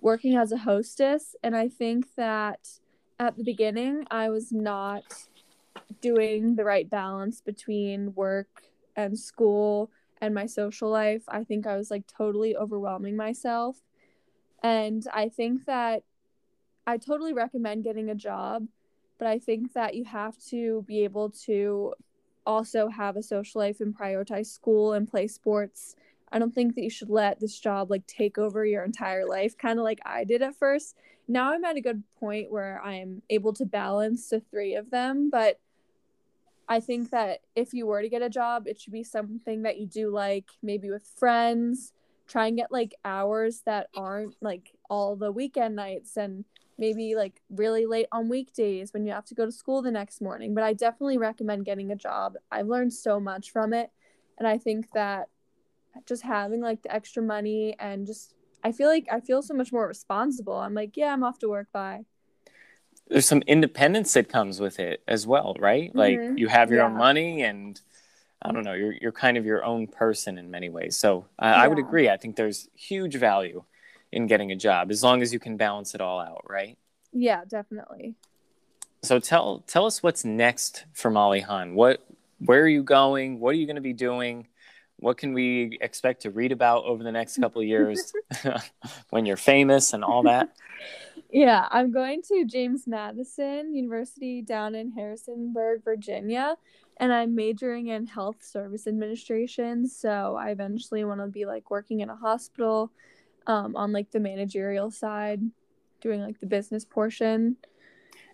working 0.00 0.36
as 0.36 0.52
a 0.52 0.58
hostess 0.58 1.34
and 1.42 1.56
I 1.56 1.68
think 1.68 2.14
that 2.14 2.78
at 3.18 3.36
the 3.36 3.42
beginning 3.42 4.04
I 4.12 4.28
was 4.28 4.52
not 4.52 5.02
doing 6.00 6.54
the 6.54 6.64
right 6.64 6.88
balance 6.88 7.40
between 7.40 8.14
work 8.14 8.62
and 8.94 9.18
school 9.18 9.90
and 10.20 10.34
my 10.34 10.46
social 10.46 10.88
life. 10.88 11.22
I 11.28 11.44
think 11.44 11.66
I 11.66 11.76
was 11.76 11.90
like 11.90 12.06
totally 12.06 12.56
overwhelming 12.56 13.16
myself. 13.16 13.82
And 14.62 15.04
I 15.12 15.28
think 15.28 15.64
that 15.66 16.04
I 16.86 16.96
totally 16.96 17.32
recommend 17.32 17.84
getting 17.84 18.10
a 18.10 18.14
job, 18.14 18.66
but 19.18 19.28
I 19.28 19.38
think 19.38 19.72
that 19.74 19.94
you 19.94 20.04
have 20.04 20.36
to 20.50 20.82
be 20.86 21.04
able 21.04 21.30
to 21.46 21.94
also 22.44 22.88
have 22.88 23.16
a 23.16 23.22
social 23.22 23.60
life 23.60 23.80
and 23.80 23.96
prioritize 23.96 24.46
school 24.46 24.94
and 24.94 25.08
play 25.08 25.28
sports. 25.28 25.94
I 26.32 26.38
don't 26.38 26.54
think 26.54 26.74
that 26.74 26.82
you 26.82 26.90
should 26.90 27.10
let 27.10 27.38
this 27.38 27.58
job 27.58 27.90
like 27.90 28.06
take 28.06 28.36
over 28.36 28.64
your 28.64 28.84
entire 28.84 29.26
life, 29.26 29.56
kind 29.56 29.78
of 29.78 29.84
like 29.84 30.00
I 30.04 30.24
did 30.24 30.42
at 30.42 30.56
first. 30.56 30.96
Now 31.28 31.52
I'm 31.52 31.64
at 31.64 31.76
a 31.76 31.80
good 31.80 32.02
point 32.18 32.50
where 32.50 32.82
I'm 32.82 33.22
able 33.30 33.52
to 33.54 33.64
balance 33.64 34.28
the 34.28 34.40
three 34.40 34.74
of 34.74 34.90
them, 34.90 35.30
but 35.30 35.60
I 36.68 36.80
think 36.80 37.10
that 37.10 37.40
if 37.54 37.74
you 37.74 37.86
were 37.86 38.02
to 38.02 38.08
get 38.08 38.22
a 38.22 38.30
job, 38.30 38.66
it 38.66 38.80
should 38.80 38.92
be 38.92 39.04
something 39.04 39.62
that 39.62 39.78
you 39.78 39.86
do 39.86 40.10
like 40.10 40.46
maybe 40.62 40.90
with 40.90 41.04
friends. 41.04 41.92
Try 42.26 42.46
and 42.46 42.56
get 42.56 42.72
like 42.72 42.94
hours 43.04 43.62
that 43.66 43.88
aren't 43.94 44.34
like 44.40 44.72
all 44.88 45.14
the 45.14 45.30
weekend 45.30 45.76
nights 45.76 46.16
and 46.16 46.44
maybe 46.78 47.14
like 47.14 47.40
really 47.50 47.86
late 47.86 48.06
on 48.12 48.28
weekdays 48.28 48.92
when 48.92 49.04
you 49.04 49.12
have 49.12 49.24
to 49.26 49.34
go 49.34 49.44
to 49.46 49.52
school 49.52 49.82
the 49.82 49.90
next 49.90 50.20
morning. 50.20 50.54
But 50.54 50.64
I 50.64 50.72
definitely 50.72 51.18
recommend 51.18 51.64
getting 51.64 51.90
a 51.92 51.96
job. 51.96 52.34
I've 52.50 52.66
learned 52.66 52.92
so 52.92 53.20
much 53.20 53.50
from 53.52 53.72
it. 53.72 53.90
And 54.38 54.48
I 54.48 54.58
think 54.58 54.90
that 54.92 55.28
just 56.06 56.22
having 56.22 56.60
like 56.60 56.82
the 56.82 56.92
extra 56.92 57.22
money 57.22 57.76
and 57.78 58.06
just, 58.06 58.34
I 58.64 58.72
feel 58.72 58.88
like 58.88 59.06
I 59.10 59.20
feel 59.20 59.42
so 59.42 59.54
much 59.54 59.72
more 59.72 59.86
responsible. 59.86 60.54
I'm 60.54 60.74
like, 60.74 60.96
yeah, 60.96 61.12
I'm 61.12 61.22
off 61.24 61.38
to 61.40 61.48
work. 61.48 61.68
Bye. 61.72 62.04
There's 63.08 63.26
some 63.26 63.42
independence 63.42 64.12
that 64.14 64.28
comes 64.28 64.58
with 64.60 64.78
it 64.78 65.02
as 65.06 65.26
well, 65.26 65.54
right? 65.58 65.94
Like 65.94 66.18
Mhm. 66.20 66.38
you 66.38 66.48
have 66.48 66.70
your 66.70 66.82
own 66.82 66.96
money 66.96 67.42
and 67.42 67.80
I 68.40 68.52
don't 68.52 68.64
know, 68.64 68.72
you're 68.72 68.94
you're 68.94 69.12
kind 69.12 69.36
of 69.36 69.44
your 69.44 69.64
own 69.64 69.86
person 69.86 70.38
in 70.38 70.50
many 70.50 70.68
ways. 70.68 70.96
So 70.96 71.26
I 71.38 71.64
I 71.64 71.68
would 71.68 71.78
agree. 71.78 72.08
I 72.08 72.16
think 72.16 72.36
there's 72.36 72.68
huge 72.74 73.16
value 73.16 73.64
in 74.12 74.26
getting 74.26 74.52
a 74.52 74.56
job 74.56 74.90
as 74.90 75.02
long 75.02 75.22
as 75.22 75.32
you 75.32 75.38
can 75.38 75.56
balance 75.56 75.94
it 75.94 76.00
all 76.00 76.20
out, 76.20 76.44
right? 76.48 76.78
Yeah, 77.12 77.42
definitely. 77.48 78.14
So 79.02 79.18
tell 79.18 79.64
tell 79.66 79.86
us 79.86 80.02
what's 80.02 80.24
next 80.24 80.84
for 80.92 81.10
Molly 81.10 81.40
Hahn. 81.40 81.74
What 81.74 82.06
where 82.38 82.62
are 82.62 82.68
you 82.68 82.82
going? 82.82 83.40
What 83.40 83.50
are 83.50 83.58
you 83.58 83.66
going 83.66 83.76
to 83.76 83.82
be 83.82 83.92
doing? 83.92 84.46
What 84.96 85.18
can 85.18 85.32
we 85.32 85.78
expect 85.80 86.22
to 86.22 86.30
read 86.30 86.52
about 86.52 86.84
over 86.84 87.02
the 87.02 87.10
next 87.10 87.38
couple 87.40 87.60
of 87.60 87.66
years 87.66 88.12
when 89.10 89.26
you're 89.26 89.36
famous 89.36 89.92
and 89.92 90.04
all 90.04 90.22
that? 90.24 90.54
Yeah, 91.30 91.66
I'm 91.70 91.90
going 91.90 92.22
to 92.28 92.44
James 92.44 92.86
Madison 92.86 93.74
University 93.74 94.42
down 94.42 94.74
in 94.74 94.92
Harrisonburg, 94.92 95.82
Virginia, 95.82 96.56
and 96.98 97.12
I'm 97.12 97.34
majoring 97.34 97.88
in 97.88 98.06
health 98.06 98.44
service 98.44 98.86
administration. 98.86 99.88
So 99.88 100.36
I 100.38 100.50
eventually 100.50 101.04
want 101.04 101.20
to 101.20 101.26
be 101.26 101.46
like 101.46 101.70
working 101.70 102.00
in 102.00 102.10
a 102.10 102.16
hospital 102.16 102.92
um, 103.46 103.76
on 103.76 103.92
like 103.92 104.10
the 104.10 104.20
managerial 104.20 104.90
side, 104.90 105.40
doing 106.00 106.20
like 106.20 106.40
the 106.40 106.46
business 106.46 106.84
portion. 106.84 107.56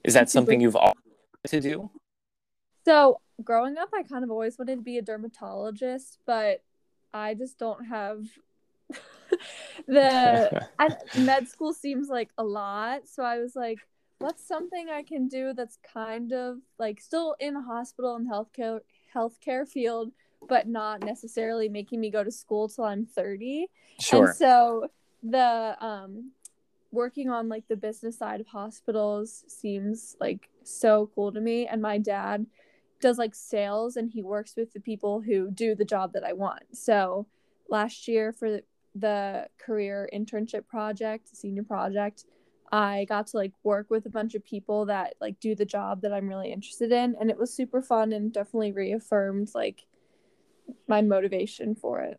Is 0.04 0.14
that 0.14 0.30
something 0.30 0.60
you've 0.60 0.76
always 0.76 0.94
to 1.48 1.60
do? 1.60 1.90
So 2.84 3.20
growing 3.42 3.76
up, 3.76 3.90
I 3.94 4.02
kind 4.02 4.24
of 4.24 4.30
always 4.30 4.58
wanted 4.58 4.76
to 4.76 4.82
be 4.82 4.98
a 4.98 5.02
dermatologist, 5.02 6.18
but 6.26 6.62
I 7.12 7.34
just 7.34 7.58
don't 7.58 7.84
have 7.86 8.24
the 9.86 10.66
I, 10.78 10.88
med 11.18 11.48
school 11.50 11.72
seems 11.72 12.08
like 12.08 12.30
a 12.38 12.44
lot. 12.44 13.02
So 13.06 13.22
I 13.22 13.38
was 13.38 13.54
like, 13.54 13.78
what's 14.18 14.46
something 14.46 14.88
I 14.88 15.02
can 15.02 15.28
do 15.28 15.52
that's 15.54 15.78
kind 15.92 16.32
of 16.32 16.58
like 16.78 17.00
still 17.00 17.36
in 17.38 17.56
a 17.56 17.62
hospital 17.62 18.16
and 18.16 18.28
healthcare 18.28 18.80
healthcare 19.14 19.66
field, 19.66 20.12
but 20.48 20.66
not 20.66 21.04
necessarily 21.04 21.68
making 21.68 22.00
me 22.00 22.10
go 22.10 22.24
to 22.24 22.30
school 22.30 22.68
till 22.68 22.84
I'm 22.84 23.06
30. 23.06 23.68
Sure. 24.00 24.26
And 24.26 24.36
so 24.36 24.88
the 25.22 25.76
um 25.80 26.32
working 26.90 27.28
on 27.28 27.48
like 27.48 27.68
the 27.68 27.76
business 27.76 28.16
side 28.16 28.40
of 28.40 28.46
hospitals 28.46 29.44
seems 29.46 30.16
like 30.20 30.48
so 30.62 31.10
cool 31.14 31.32
to 31.32 31.40
me 31.40 31.66
and 31.66 31.82
my 31.82 31.98
dad 31.98 32.46
does 33.00 33.18
like 33.18 33.34
sales 33.34 33.96
and 33.96 34.10
he 34.10 34.22
works 34.22 34.54
with 34.56 34.72
the 34.72 34.80
people 34.80 35.20
who 35.20 35.50
do 35.50 35.74
the 35.74 35.84
job 35.84 36.12
that 36.12 36.24
I 36.24 36.32
want. 36.32 36.62
So 36.72 37.26
last 37.68 38.08
year 38.08 38.32
for 38.32 38.60
the, 38.94 39.46
career 39.58 40.08
internship 40.12 40.66
project, 40.66 41.28
senior 41.36 41.62
project, 41.62 42.24
I 42.72 43.06
got 43.08 43.28
to 43.28 43.36
like 43.36 43.52
work 43.62 43.90
with 43.90 44.06
a 44.06 44.10
bunch 44.10 44.34
of 44.34 44.44
people 44.44 44.86
that 44.86 45.14
like 45.20 45.38
do 45.38 45.54
the 45.54 45.64
job 45.64 46.02
that 46.02 46.12
I'm 46.12 46.26
really 46.26 46.50
interested 46.50 46.90
in 46.90 47.14
and 47.20 47.30
it 47.30 47.38
was 47.38 47.54
super 47.54 47.80
fun 47.80 48.12
and 48.12 48.32
definitely 48.32 48.72
reaffirmed 48.72 49.50
like 49.54 49.86
my 50.88 51.00
motivation 51.00 51.76
for 51.76 52.00
it. 52.00 52.18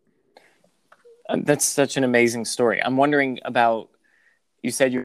Uh, 1.30 1.38
That's 1.44 1.64
such 1.66 1.96
an 1.96 2.04
amazing 2.04 2.46
story. 2.46 2.84
I'm 2.84 2.98
wondering 2.98 3.40
about 3.46 3.90
you 4.64 4.72
said 4.72 4.92
you're 4.92 5.04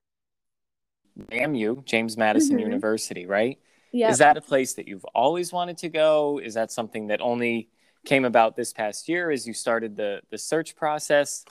JMU, 1.31 1.85
James 1.85 2.17
Madison 2.17 2.57
Mhm. 2.57 2.63
University, 2.63 3.27
right? 3.27 3.61
Yeah. 3.93 4.11
Is 4.11 4.19
that 4.19 4.37
a 4.37 4.41
place 4.41 4.75
that 4.75 4.89
you've 4.89 5.05
always 5.15 5.53
wanted 5.53 5.79
to 5.79 5.89
go? 5.89 6.41
Is 6.41 6.55
that 6.55 6.73
something 6.73 7.07
that 7.09 7.21
only 7.21 7.69
came 8.05 8.25
about 8.25 8.57
this 8.57 8.73
past 8.73 9.09
year 9.09 9.31
as 9.31 9.47
you 9.47 9.53
started 9.55 9.97
the 9.97 10.23
the 10.31 10.39
search 10.39 10.75
process? 10.75 11.45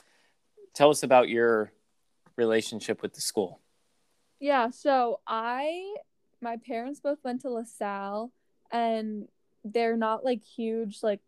Tell 0.74 0.90
us 0.90 1.02
about 1.04 1.28
your 1.28 1.72
relationship 2.36 3.00
with 3.00 3.14
the 3.14 3.20
school. 3.20 3.60
Yeah, 4.40 4.70
so 4.70 5.20
I 5.26 5.96
my 6.40 6.58
parents 6.58 7.00
both 7.00 7.22
went 7.24 7.40
to 7.42 7.50
LaSalle 7.50 8.32
and 8.70 9.28
they're 9.64 9.96
not 9.96 10.24
like 10.24 10.42
huge 10.42 11.02
like 11.02 11.20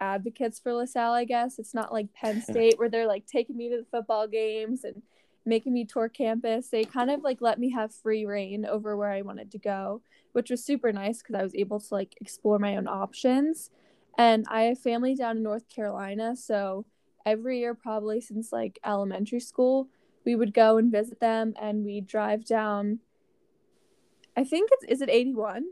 advocates 0.00 0.58
for 0.58 0.72
LaSalle, 0.72 1.12
I 1.12 1.24
guess. 1.24 1.58
It's 1.58 1.74
not 1.74 1.92
like 1.92 2.12
Penn 2.14 2.42
State 2.50 2.78
where 2.78 2.88
they're 2.88 3.06
like 3.06 3.26
taking 3.26 3.56
me 3.56 3.68
to 3.70 3.78
the 3.78 3.86
football 3.90 4.26
games 4.26 4.84
and 4.84 5.02
making 5.46 5.72
me 5.72 5.84
tour 5.84 6.08
campus. 6.08 6.68
They 6.68 6.84
kind 6.84 7.10
of 7.10 7.22
like 7.22 7.40
let 7.40 7.58
me 7.58 7.70
have 7.70 7.94
free 7.94 8.24
reign 8.24 8.64
over 8.64 8.96
where 8.96 9.10
I 9.10 9.22
wanted 9.22 9.50
to 9.52 9.58
go, 9.58 10.02
which 10.32 10.50
was 10.50 10.64
super 10.64 10.92
nice 10.92 11.18
because 11.18 11.34
I 11.34 11.42
was 11.42 11.54
able 11.54 11.80
to 11.80 11.94
like 11.94 12.14
explore 12.20 12.58
my 12.58 12.76
own 12.76 12.88
options. 12.88 13.70
And 14.16 14.46
I 14.48 14.62
have 14.64 14.78
family 14.78 15.14
down 15.14 15.38
in 15.38 15.42
North 15.42 15.68
Carolina, 15.68 16.36
so 16.36 16.86
every 17.26 17.58
year 17.58 17.74
probably 17.74 18.20
since 18.20 18.52
like 18.52 18.78
elementary 18.84 19.40
school, 19.40 19.88
we 20.24 20.36
would 20.36 20.54
go 20.54 20.78
and 20.78 20.92
visit 20.92 21.20
them 21.20 21.54
and 21.60 21.84
we 21.84 22.00
drive 22.00 22.44
down 22.44 23.00
I 24.36 24.44
think 24.44 24.70
it's 24.72 24.84
is 24.84 25.00
it 25.00 25.10
81? 25.10 25.64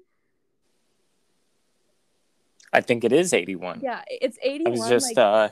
I 2.72 2.80
think 2.80 3.04
it 3.04 3.12
is 3.12 3.32
81. 3.32 3.80
Yeah, 3.82 4.02
it's 4.08 4.38
81. 4.42 4.66
I 4.66 4.70
was 4.80 4.88
just 4.88 5.16
like, 5.16 5.18
uh, 5.18 5.48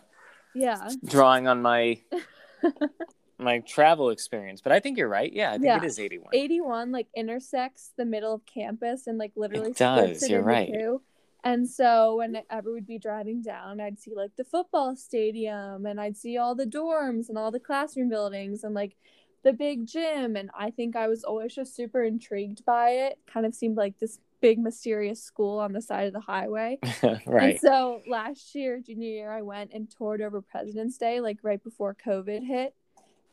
yeah. 0.55 0.89
drawing 1.05 1.47
on 1.47 1.61
my 1.63 2.01
my 3.39 3.61
travel 3.61 4.11
experience, 4.11 4.61
but 4.61 4.73
I 4.73 4.81
think 4.81 4.99
you're 4.99 5.09
right. 5.09 5.33
Yeah, 5.33 5.49
I 5.51 5.53
think 5.53 5.65
Yeah. 5.65 5.79
it 5.79 5.85
is 5.85 5.99
81. 5.99 6.31
81 6.35 6.93
like 6.93 7.09
intersects 7.17 7.93
the 7.97 8.05
middle 8.05 8.35
of 8.35 8.45
campus 8.47 9.07
and 9.07 9.19
like 9.19 9.33
literally 9.37 9.71
It 9.71 9.77
does, 9.77 10.23
it 10.23 10.31
you're 10.31 10.43
right. 10.43 10.73
two. 10.73 11.03
And 11.43 11.67
so 11.67 12.17
whenever 12.19 12.71
we'd 12.71 12.87
be 12.87 12.99
driving 12.99 13.41
down, 13.41 13.81
I'd 13.81 13.99
see 13.99 14.13
like 14.15 14.37
the 14.37 14.45
football 14.45 14.95
stadium 14.95 15.87
and 15.87 15.99
I'd 15.99 16.19
see 16.19 16.37
all 16.37 16.55
the 16.55 16.67
dorms 16.67 17.31
and 17.31 17.39
all 17.39 17.51
the 17.51 17.59
classroom 17.61 18.11
buildings 18.11 18.63
and 18.63 18.75
like 18.75 18.95
the 19.43 19.55
big 19.55 19.87
gym. 19.87 20.37
And 20.37 20.51
I 20.55 20.71
think 20.71 20.97
I 20.97 21.09
was 21.09 21.25
always 21.25 21.55
just 21.55 21.75
super 21.75 22.03
intrigued 22.03 22.63
by 22.67 22.91
it. 22.91 23.19
Kind 23.27 23.47
of 23.47 23.55
seemed 23.55 23.79
like 23.79 23.99
this 23.99 24.19
big 24.41 24.59
mysterious 24.59 25.23
school 25.23 25.59
on 25.59 25.73
the 25.73 25.83
side 25.83 26.07
of 26.07 26.13
the 26.13 26.21
highway. 26.21 26.79
right. 27.27 27.53
And 27.53 27.61
so 27.61 28.03
last 28.09 28.55
year, 28.55 28.81
junior 28.81 29.09
year, 29.09 29.33
I 29.33 29.43
went 29.43 29.73
and 29.73 29.91
toured 29.91 30.21
over 30.21 30.41
President's 30.41 30.99
Day, 30.99 31.21
like 31.21 31.39
right 31.43 31.63
before 31.63 31.97
COVID 32.07 32.47
hit. 32.47 32.75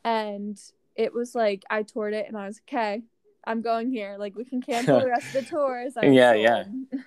And 0.04 0.58
it 0.94 1.12
was 1.12 1.34
like 1.34 1.64
I 1.70 1.82
toured 1.82 2.14
it 2.14 2.26
and 2.28 2.36
I 2.36 2.46
was 2.46 2.60
okay, 2.68 3.02
I'm 3.44 3.62
going 3.62 3.90
here. 3.90 4.16
Like 4.18 4.36
we 4.36 4.44
can 4.44 4.60
cancel 4.60 5.00
the 5.00 5.08
rest 5.08 5.34
of 5.34 5.44
the 5.44 5.50
tours. 5.50 5.94
I'm 5.96 6.12
yeah, 6.12 6.34
yeah. 6.34 6.64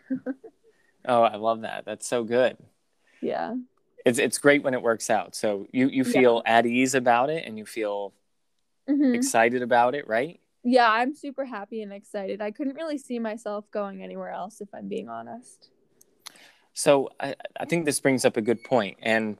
oh, 1.05 1.21
I 1.21 1.35
love 1.35 1.61
that. 1.61 1.85
That's 1.85 2.07
so 2.07 2.23
good. 2.23 2.57
Yeah. 3.21 3.55
It's 4.05 4.17
it's 4.17 4.39
great 4.39 4.63
when 4.63 4.73
it 4.73 4.81
works 4.81 5.09
out. 5.09 5.35
So 5.35 5.67
you 5.71 5.87
you 5.87 6.03
feel 6.03 6.41
yeah. 6.45 6.57
at 6.57 6.65
ease 6.65 6.95
about 6.95 7.29
it 7.29 7.45
and 7.45 7.57
you 7.57 7.65
feel 7.65 8.13
mm-hmm. 8.89 9.13
excited 9.13 9.61
about 9.61 9.93
it, 9.93 10.07
right? 10.07 10.39
Yeah, 10.63 10.89
I'm 10.89 11.15
super 11.15 11.45
happy 11.45 11.81
and 11.81 11.91
excited. 11.91 12.41
I 12.41 12.51
couldn't 12.51 12.75
really 12.75 12.97
see 12.97 13.19
myself 13.19 13.69
going 13.71 14.03
anywhere 14.03 14.31
else 14.31 14.61
if 14.61 14.69
I'm 14.73 14.87
being 14.87 15.09
honest. 15.09 15.69
So 16.73 17.09
I, 17.19 17.35
I 17.59 17.65
think 17.65 17.85
this 17.85 17.99
brings 17.99 18.25
up 18.25 18.37
a 18.37 18.41
good 18.41 18.63
point. 18.63 18.97
And 19.01 19.37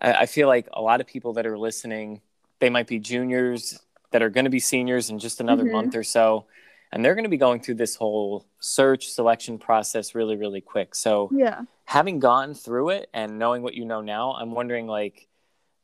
I, 0.00 0.12
I 0.14 0.26
feel 0.26 0.48
like 0.48 0.68
a 0.72 0.80
lot 0.80 1.00
of 1.00 1.06
people 1.06 1.34
that 1.34 1.46
are 1.46 1.58
listening, 1.58 2.22
they 2.60 2.70
might 2.70 2.86
be 2.86 2.98
juniors 2.98 3.78
that 4.10 4.22
are 4.22 4.30
going 4.30 4.44
to 4.44 4.50
be 4.50 4.60
seniors 4.60 5.10
in 5.10 5.18
just 5.18 5.40
another 5.40 5.64
mm-hmm. 5.64 5.72
month 5.72 5.96
or 5.96 6.02
so. 6.04 6.46
And 6.92 7.04
they're 7.04 7.14
going 7.14 7.24
to 7.24 7.30
be 7.30 7.36
going 7.36 7.60
through 7.60 7.74
this 7.74 7.96
whole 7.96 8.46
search 8.60 9.08
selection 9.08 9.58
process 9.58 10.14
really, 10.14 10.36
really 10.36 10.60
quick. 10.60 10.94
So, 10.94 11.28
yeah, 11.32 11.62
having 11.84 12.20
gone 12.20 12.54
through 12.54 12.90
it 12.90 13.10
and 13.12 13.38
knowing 13.38 13.62
what 13.62 13.74
you 13.74 13.84
know 13.84 14.00
now, 14.00 14.34
I'm 14.34 14.52
wondering 14.52 14.86
like, 14.86 15.26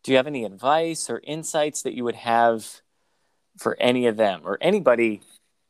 do 0.03 0.13
you 0.13 0.17
have 0.17 0.29
any 0.29 0.45
advice 0.45 1.11
or 1.11 1.21
insights 1.25 1.83
that 1.83 1.95
you 1.95 2.05
would 2.05 2.15
have 2.15 2.81
for 3.61 3.77
any 3.79 4.07
of 4.07 4.17
them 4.17 4.41
or 4.45 4.57
anybody 4.63 5.21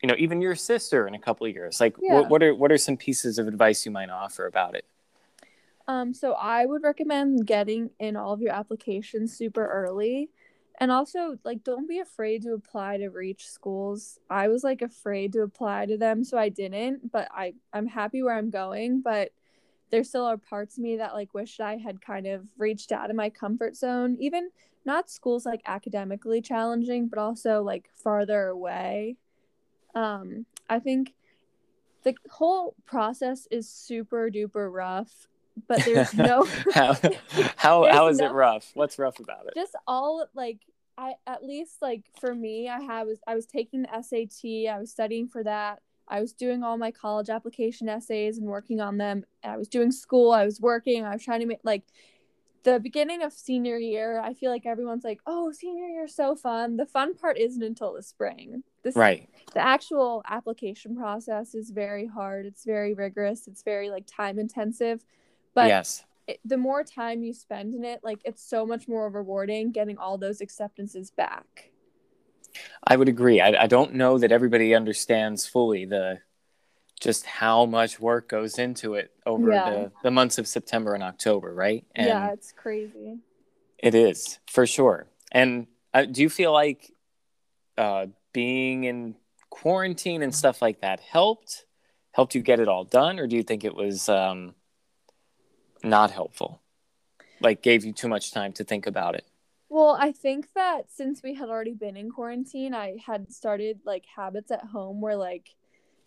you 0.01 0.07
know 0.09 0.15
even 0.17 0.41
your 0.41 0.55
sister 0.55 1.09
in 1.09 1.15
a 1.15 1.19
couple 1.19 1.45
of 1.45 1.53
years 1.53 1.81
like 1.81 1.97
yeah. 2.01 2.15
what, 2.15 2.31
what 2.31 2.43
are 2.43 2.55
what 2.55 2.71
are 2.71 2.79
some 2.79 2.97
pieces 2.97 3.37
of 3.37 3.49
advice 3.49 3.85
you 3.85 3.91
might 3.91 4.09
offer 4.09 4.47
about 4.47 4.75
it? 4.77 4.87
Um 5.89 6.15
so 6.15 6.33
i 6.35 6.65
would 6.65 6.85
recommend 6.85 7.47
getting 7.47 7.91
in 7.99 8.17
all 8.17 8.33
of 8.33 8.41
your 8.41 8.53
applications 8.53 9.37
super 9.37 9.67
early. 9.67 10.31
And 10.79 10.91
also 10.93 11.37
like 11.45 11.65
don't 11.65 11.89
be 11.89 11.99
afraid 11.99 12.43
to 12.43 12.55
apply 12.55 12.99
to 12.99 13.09
reach 13.09 13.49
schools. 13.49 14.19
I 14.31 14.49
was 14.49 14.63
like 14.63 14.83
afraid 14.83 15.33
to 15.33 15.43
apply 15.43 15.87
to 15.87 15.99
them 15.99 16.23
so 16.23 16.39
i 16.39 16.49
didn't 16.49 17.11
but 17.11 17.29
i 17.35 17.55
i'm 17.73 17.89
happy 17.89 18.23
where 18.23 18.37
i'm 18.37 18.51
going 18.51 19.03
but 19.03 19.33
there 19.91 20.05
still 20.05 20.25
are 20.25 20.39
parts 20.39 20.79
of 20.79 20.85
me 20.85 20.99
that 20.99 21.13
like 21.13 21.35
wish 21.35 21.59
i 21.59 21.77
had 21.77 22.01
kind 22.01 22.29
of 22.29 22.47
reached 22.57 22.93
out 22.93 23.11
of 23.11 23.17
my 23.17 23.29
comfort 23.29 23.77
zone. 23.77 24.17
Even 24.21 24.51
not 24.85 25.11
schools 25.11 25.45
like 25.45 25.63
academically 25.67 26.41
challenging, 26.41 27.09
but 27.09 27.19
also 27.19 27.63
like 27.63 27.91
farther 27.95 28.49
away. 28.49 29.17
Um, 29.95 30.47
I 30.69 30.79
think 30.79 31.15
the 32.03 32.15
whole 32.31 32.75
process 32.87 33.47
is 33.51 33.69
super 33.69 34.31
duper 34.31 34.73
rough, 34.73 35.29
but 35.69 35.81
there's 35.85 36.15
no 36.15 36.47
how 36.73 36.95
how, 37.57 37.91
how 37.91 38.09
is 38.09 38.19
no, 38.19 38.27
it 38.27 38.33
rough? 38.33 38.71
What's 38.75 38.99
rough 38.99 39.19
about 39.19 39.47
it? 39.47 39.55
Just 39.55 39.77
all 39.87 40.27
like 40.35 40.61
I 40.97 41.15
at 41.27 41.45
least 41.45 41.83
like 41.83 42.05
for 42.19 42.35
me, 42.35 42.69
I 42.69 42.81
have 42.81 43.09
I 43.27 43.35
was 43.35 43.47
taking 43.47 43.83
the 43.83 44.03
SAT, 44.03 44.73
I 44.73 44.79
was 44.79 44.91
studying 44.91 45.29
for 45.29 45.43
that. 45.45 45.81
I 46.09 46.21
was 46.21 46.33
doing 46.33 46.65
all 46.65 46.77
my 46.77 46.91
college 46.91 47.31
application 47.31 47.89
essays 47.89 48.39
and 48.39 48.47
working 48.47 48.81
on 48.81 48.99
them. 48.99 49.25
I 49.45 49.57
was 49.57 49.69
doing 49.69 49.93
school, 49.93 50.33
I 50.33 50.45
was 50.45 50.61
working, 50.61 51.05
I 51.05 51.13
was 51.13 51.25
trying 51.25 51.41
to 51.41 51.47
make 51.47 51.61
like 51.63 51.85
the 52.63 52.81
beginning 52.81 53.23
of 53.23 53.33
senior 53.33 53.79
year, 53.79 54.21
I 54.21 54.35
feel 54.35 54.51
like 54.51 54.67
everyone's 54.67 55.05
like, 55.05 55.21
"Oh, 55.27 55.53
senior 55.53 55.87
year 55.87 56.09
so 56.09 56.35
fun." 56.37 56.77
The 56.77 56.87
fun 56.87 57.15
part 57.15 57.39
isn't 57.39 57.63
until 57.63 57.95
the 57.95 58.03
spring. 58.03 58.63
This, 58.83 58.97
right. 58.97 59.29
The 59.55 59.61
actual 59.61 60.23
application 60.29 60.97
process 60.97 61.55
is 61.55 61.71
very 61.71 62.07
hard. 62.07 62.47
It's 62.47 62.65
very 62.65 62.95
rigorous. 62.95 63.47
It's 63.47 63.63
very 63.63 63.91
like 63.91 64.07
time 64.07 64.39
intensive. 64.39 65.05
But 65.55 65.69
yes, 65.69 66.05
it, 66.27 66.41
the 66.45 66.57
more 66.57 66.85
time 66.85 67.23
you 67.23 67.33
spend 67.33 67.75
in 67.75 67.85
it, 67.85 68.01
like 68.03 68.21
it's 68.25 68.43
so 68.43 68.67
much 68.67 68.87
more 68.89 69.09
rewarding 69.11 69.73
getting 69.73 69.99
all 69.99 70.19
those 70.19 70.41
acceptances 70.41 71.11
back. 71.11 71.71
I 72.87 72.97
would 72.97 73.09
agree. 73.09 73.41
I, 73.41 73.65
I 73.65 73.67
don't 73.67 73.95
know 73.95 74.19
that 74.19 74.33
everybody 74.33 74.75
understands 74.75 75.47
fully 75.47 75.85
the 75.85 76.21
just 77.01 77.25
how 77.25 77.65
much 77.65 77.99
work 77.99 78.29
goes 78.29 78.59
into 78.59 78.95
it 78.95 79.11
over 79.27 79.51
yeah. 79.51 79.71
the, 79.71 79.93
the 80.03 80.11
months 80.11 80.39
of 80.39 80.47
September 80.47 80.95
and 80.95 81.03
October, 81.03 81.53
right? 81.53 81.85
And 81.95 82.07
yeah, 82.07 82.33
it's 82.33 82.53
crazy. 82.53 83.19
It 83.79 83.95
is 83.95 84.39
for 84.47 84.67
sure. 84.67 85.07
And 85.33 85.67
uh, 85.95 86.05
do 86.05 86.21
you 86.21 86.29
feel 86.29 86.53
like 86.53 86.93
uh, 87.79 88.07
being 88.33 88.85
in 88.85 89.15
quarantine 89.49 90.23
and 90.23 90.35
stuff 90.35 90.61
like 90.63 90.83
that 90.83 91.01
helped 91.01 91.65
helped 92.13 92.35
you 92.35 92.43
get 92.43 92.61
it 92.61 92.69
all 92.69 92.85
done, 92.85 93.19
or 93.19 93.27
do 93.27 93.37
you 93.37 93.43
think 93.43 93.65
it 93.65 93.75
was 93.75 94.09
um, 94.09 94.55
not 95.83 96.11
helpful? 96.11 96.61
Like 97.41 97.63
gave 97.63 97.85
you 97.85 97.93
too 97.93 98.09
much 98.09 98.33
time 98.33 98.53
to 98.55 98.65
think 98.65 98.87
about 98.87 99.15
it? 99.15 99.25
Well, 99.71 99.97
I 99.99 100.13
think 100.13 100.49
that 100.55 100.91
since 100.91 101.23
we 101.23 101.35
had 101.35 101.49
already 101.49 101.75
been 101.75 101.97
in 101.97 102.11
quarantine, 102.11 102.75
I 102.75 102.97
had 103.07 103.33
started 103.33 103.79
like 103.85 104.05
habits 104.05 104.51
at 104.51 104.65
home 104.65 105.01
where 105.01 105.17
like 105.17 105.55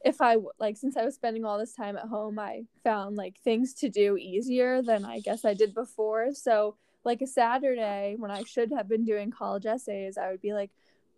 if 0.03 0.21
I 0.21 0.37
like 0.59 0.77
since 0.77 0.97
I 0.97 1.05
was 1.05 1.15
spending 1.15 1.45
all 1.45 1.57
this 1.57 1.73
time 1.73 1.95
at 1.95 2.07
home, 2.07 2.37
I 2.37 2.63
found 2.83 3.15
like 3.15 3.39
things 3.39 3.73
to 3.75 3.89
do 3.89 4.17
easier 4.17 4.81
than 4.81 5.05
I 5.05 5.19
guess 5.19 5.45
I 5.45 5.53
did 5.53 5.73
before. 5.73 6.33
So 6.33 6.75
like 7.05 7.21
a 7.21 7.27
Saturday 7.27 8.15
when 8.17 8.31
I 8.31 8.43
should 8.43 8.71
have 8.73 8.89
been 8.89 9.05
doing 9.05 9.31
college 9.31 9.65
essays, 9.65 10.17
I 10.17 10.29
would 10.31 10.41
be 10.41 10.53
like 10.53 10.71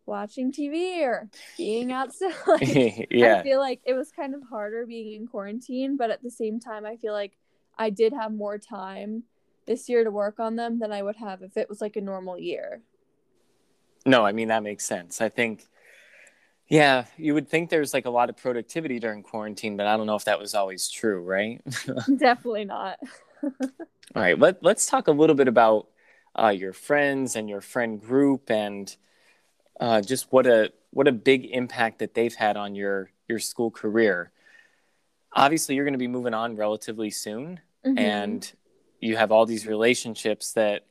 watching 0.05 0.51
TV 0.51 1.01
or 1.01 1.29
being 1.57 1.91
outside. 1.91 2.31
yeah. 3.09 3.37
I 3.39 3.43
feel 3.43 3.59
like 3.59 3.81
it 3.85 3.93
was 3.93 4.11
kind 4.11 4.35
of 4.35 4.43
harder 4.43 4.85
being 4.85 5.13
in 5.13 5.27
quarantine, 5.27 5.97
but 5.97 6.11
at 6.11 6.21
the 6.21 6.31
same 6.31 6.59
time 6.59 6.85
I 6.85 6.95
feel 6.95 7.13
like 7.13 7.37
I 7.77 7.89
did 7.89 8.13
have 8.13 8.31
more 8.31 8.59
time 8.59 9.23
this 9.65 9.89
year 9.89 10.03
to 10.03 10.11
work 10.11 10.39
on 10.39 10.57
them 10.57 10.77
than 10.77 10.91
I 10.91 11.01
would 11.01 11.15
have 11.15 11.41
if 11.41 11.57
it 11.57 11.69
was 11.69 11.81
like 11.81 11.95
a 11.95 12.01
normal 12.01 12.37
year. 12.37 12.81
No, 14.05 14.23
I 14.23 14.31
mean 14.31 14.49
that 14.49 14.61
makes 14.61 14.85
sense. 14.85 15.21
I 15.21 15.29
think 15.29 15.65
yeah, 16.67 17.05
you 17.17 17.33
would 17.33 17.47
think 17.47 17.69
there's 17.69 17.93
like 17.93 18.05
a 18.05 18.09
lot 18.09 18.29
of 18.29 18.37
productivity 18.37 18.99
during 18.99 19.21
quarantine, 19.21 19.77
but 19.77 19.85
I 19.85 19.97
don't 19.97 20.07
know 20.07 20.15
if 20.15 20.25
that 20.25 20.39
was 20.39 20.55
always 20.55 20.89
true, 20.89 21.21
right? 21.21 21.61
Definitely 22.17 22.65
not. 22.65 22.97
All 23.43 23.51
right, 24.15 24.37
let, 24.37 24.63
let's 24.63 24.87
talk 24.87 25.07
a 25.07 25.11
little 25.11 25.35
bit 25.35 25.47
about 25.47 25.87
uh, 26.37 26.49
your 26.49 26.73
friends 26.73 27.35
and 27.35 27.49
your 27.49 27.61
friend 27.61 28.01
group 28.01 28.49
and 28.49 28.95
uh, 29.79 30.01
just 30.01 30.31
what 30.31 30.47
a 30.47 30.71
what 30.91 31.07
a 31.07 31.11
big 31.11 31.45
impact 31.51 31.99
that 31.99 32.13
they've 32.13 32.33
had 32.33 32.57
on 32.57 32.75
your 32.75 33.11
your 33.27 33.39
school 33.39 33.69
career. 33.69 34.31
Obviously, 35.33 35.75
you're 35.75 35.85
going 35.85 35.93
to 35.93 35.99
be 35.99 36.07
moving 36.07 36.33
on 36.33 36.55
relatively 36.55 37.09
soon, 37.09 37.59
mm-hmm. 37.85 37.97
and 37.97 38.53
you 39.01 39.17
have 39.17 39.31
all 39.31 39.45
these 39.45 39.67
relationships 39.67 40.53
that 40.53 40.85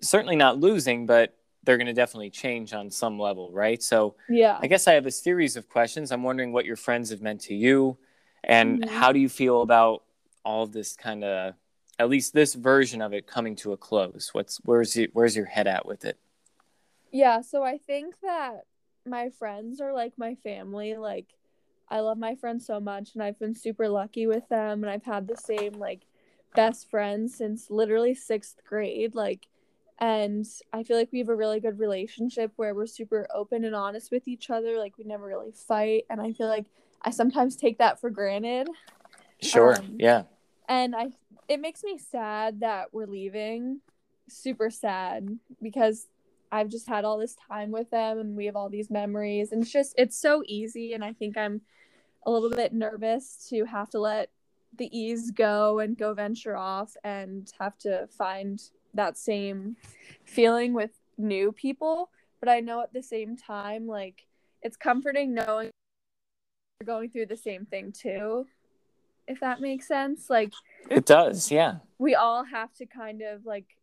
certainly 0.00 0.36
not 0.36 0.58
losing, 0.58 1.04
but 1.04 1.36
they're 1.64 1.76
going 1.76 1.86
to 1.86 1.92
definitely 1.92 2.30
change 2.30 2.72
on 2.72 2.90
some 2.90 3.18
level, 3.18 3.50
right? 3.52 3.82
So, 3.82 4.14
yeah, 4.28 4.58
I 4.60 4.66
guess 4.66 4.88
I 4.88 4.92
have 4.94 5.06
a 5.06 5.10
series 5.10 5.56
of 5.56 5.68
questions. 5.68 6.10
I'm 6.10 6.22
wondering 6.22 6.52
what 6.52 6.64
your 6.64 6.76
friends 6.76 7.10
have 7.10 7.22
meant 7.22 7.42
to 7.42 7.54
you, 7.54 7.98
and 8.44 8.80
mm-hmm. 8.80 8.96
how 8.96 9.12
do 9.12 9.18
you 9.18 9.28
feel 9.28 9.62
about 9.62 10.04
all 10.44 10.66
this 10.66 10.96
kind 10.96 11.22
of, 11.22 11.54
at 11.98 12.08
least 12.08 12.32
this 12.32 12.54
version 12.54 13.02
of 13.02 13.12
it 13.12 13.26
coming 13.26 13.56
to 13.56 13.72
a 13.72 13.76
close? 13.76 14.30
What's 14.32 14.58
where's 14.64 14.96
your, 14.96 15.08
where's 15.12 15.36
your 15.36 15.46
head 15.46 15.66
at 15.66 15.84
with 15.84 16.04
it? 16.04 16.18
Yeah, 17.12 17.42
so 17.42 17.62
I 17.62 17.78
think 17.78 18.14
that 18.22 18.64
my 19.04 19.30
friends 19.30 19.80
are 19.80 19.92
like 19.92 20.12
my 20.16 20.36
family. 20.36 20.96
Like, 20.96 21.26
I 21.88 22.00
love 22.00 22.18
my 22.18 22.36
friends 22.36 22.64
so 22.66 22.80
much, 22.80 23.14
and 23.14 23.22
I've 23.22 23.38
been 23.38 23.54
super 23.54 23.88
lucky 23.88 24.26
with 24.26 24.48
them, 24.48 24.82
and 24.82 24.90
I've 24.90 25.04
had 25.04 25.26
the 25.26 25.36
same 25.36 25.72
like 25.72 26.02
best 26.54 26.88
friends 26.90 27.36
since 27.36 27.70
literally 27.70 28.14
sixth 28.14 28.56
grade. 28.64 29.14
Like 29.14 29.46
and 30.00 30.46
I 30.72 30.82
feel 30.82 30.96
like 30.96 31.10
we 31.12 31.18
have 31.18 31.28
a 31.28 31.36
really 31.36 31.60
good 31.60 31.78
relationship 31.78 32.52
where 32.56 32.74
we're 32.74 32.86
super 32.86 33.26
open 33.34 33.64
and 33.64 33.74
honest 33.74 34.10
with 34.10 34.26
each 34.26 34.48
other. 34.48 34.78
Like 34.78 34.96
we 34.96 35.04
never 35.04 35.26
really 35.26 35.52
fight, 35.52 36.04
and 36.08 36.20
I 36.20 36.32
feel 36.32 36.48
like 36.48 36.66
I 37.02 37.10
sometimes 37.10 37.56
take 37.56 37.78
that 37.78 38.00
for 38.00 38.10
granted. 38.10 38.68
Sure. 39.42 39.76
Um, 39.78 39.96
yeah. 39.98 40.22
And 40.68 40.94
I, 40.94 41.08
it 41.48 41.60
makes 41.60 41.82
me 41.82 41.98
sad 41.98 42.60
that 42.60 42.92
we're 42.92 43.06
leaving. 43.06 43.80
Super 44.28 44.70
sad 44.70 45.38
because 45.60 46.06
I've 46.52 46.68
just 46.68 46.88
had 46.88 47.04
all 47.04 47.18
this 47.18 47.36
time 47.48 47.70
with 47.70 47.90
them, 47.90 48.18
and 48.18 48.36
we 48.36 48.46
have 48.46 48.56
all 48.56 48.70
these 48.70 48.90
memories, 48.90 49.52
and 49.52 49.62
it's 49.62 49.72
just 49.72 49.94
it's 49.98 50.16
so 50.16 50.42
easy. 50.46 50.94
And 50.94 51.04
I 51.04 51.12
think 51.12 51.36
I'm 51.36 51.60
a 52.24 52.30
little 52.30 52.50
bit 52.50 52.72
nervous 52.72 53.46
to 53.50 53.64
have 53.64 53.90
to 53.90 54.00
let 54.00 54.30
the 54.76 54.96
ease 54.96 55.30
go 55.30 55.80
and 55.80 55.98
go 55.98 56.14
venture 56.14 56.56
off 56.56 56.96
and 57.02 57.52
have 57.58 57.76
to 57.78 58.06
find 58.16 58.62
that 58.94 59.16
same 59.16 59.76
feeling 60.24 60.74
with 60.74 60.90
new 61.18 61.52
people 61.52 62.10
but 62.40 62.48
i 62.48 62.60
know 62.60 62.82
at 62.82 62.92
the 62.92 63.02
same 63.02 63.36
time 63.36 63.86
like 63.86 64.26
it's 64.62 64.76
comforting 64.76 65.34
knowing 65.34 65.70
you're 66.80 66.86
going 66.86 67.10
through 67.10 67.26
the 67.26 67.36
same 67.36 67.66
thing 67.66 67.92
too 67.92 68.46
if 69.30 69.40
that 69.40 69.60
makes 69.60 69.86
sense. 69.86 70.28
Like 70.28 70.52
it 70.90 71.06
does 71.06 71.50
yeah. 71.50 71.76
we 71.98 72.14
all 72.14 72.44
have 72.44 72.74
to 72.74 72.86
kind 72.86 73.22
of 73.22 73.46
like 73.46 73.76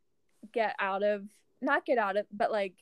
get 0.53 0.75
out 0.79 1.03
of 1.03 1.23
not 1.61 1.85
get 1.85 1.97
out 1.97 2.17
of 2.17 2.25
but 2.31 2.51
like 2.51 2.73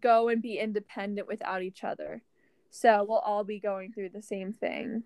go 0.00 0.28
and 0.28 0.40
be 0.40 0.58
independent 0.58 1.26
without 1.26 1.62
each 1.62 1.82
other. 1.82 2.22
So 2.70 3.04
we'll 3.08 3.18
all 3.18 3.44
be 3.44 3.58
going 3.58 3.92
through 3.92 4.10
the 4.10 4.22
same 4.22 4.52
thing. 4.52 5.02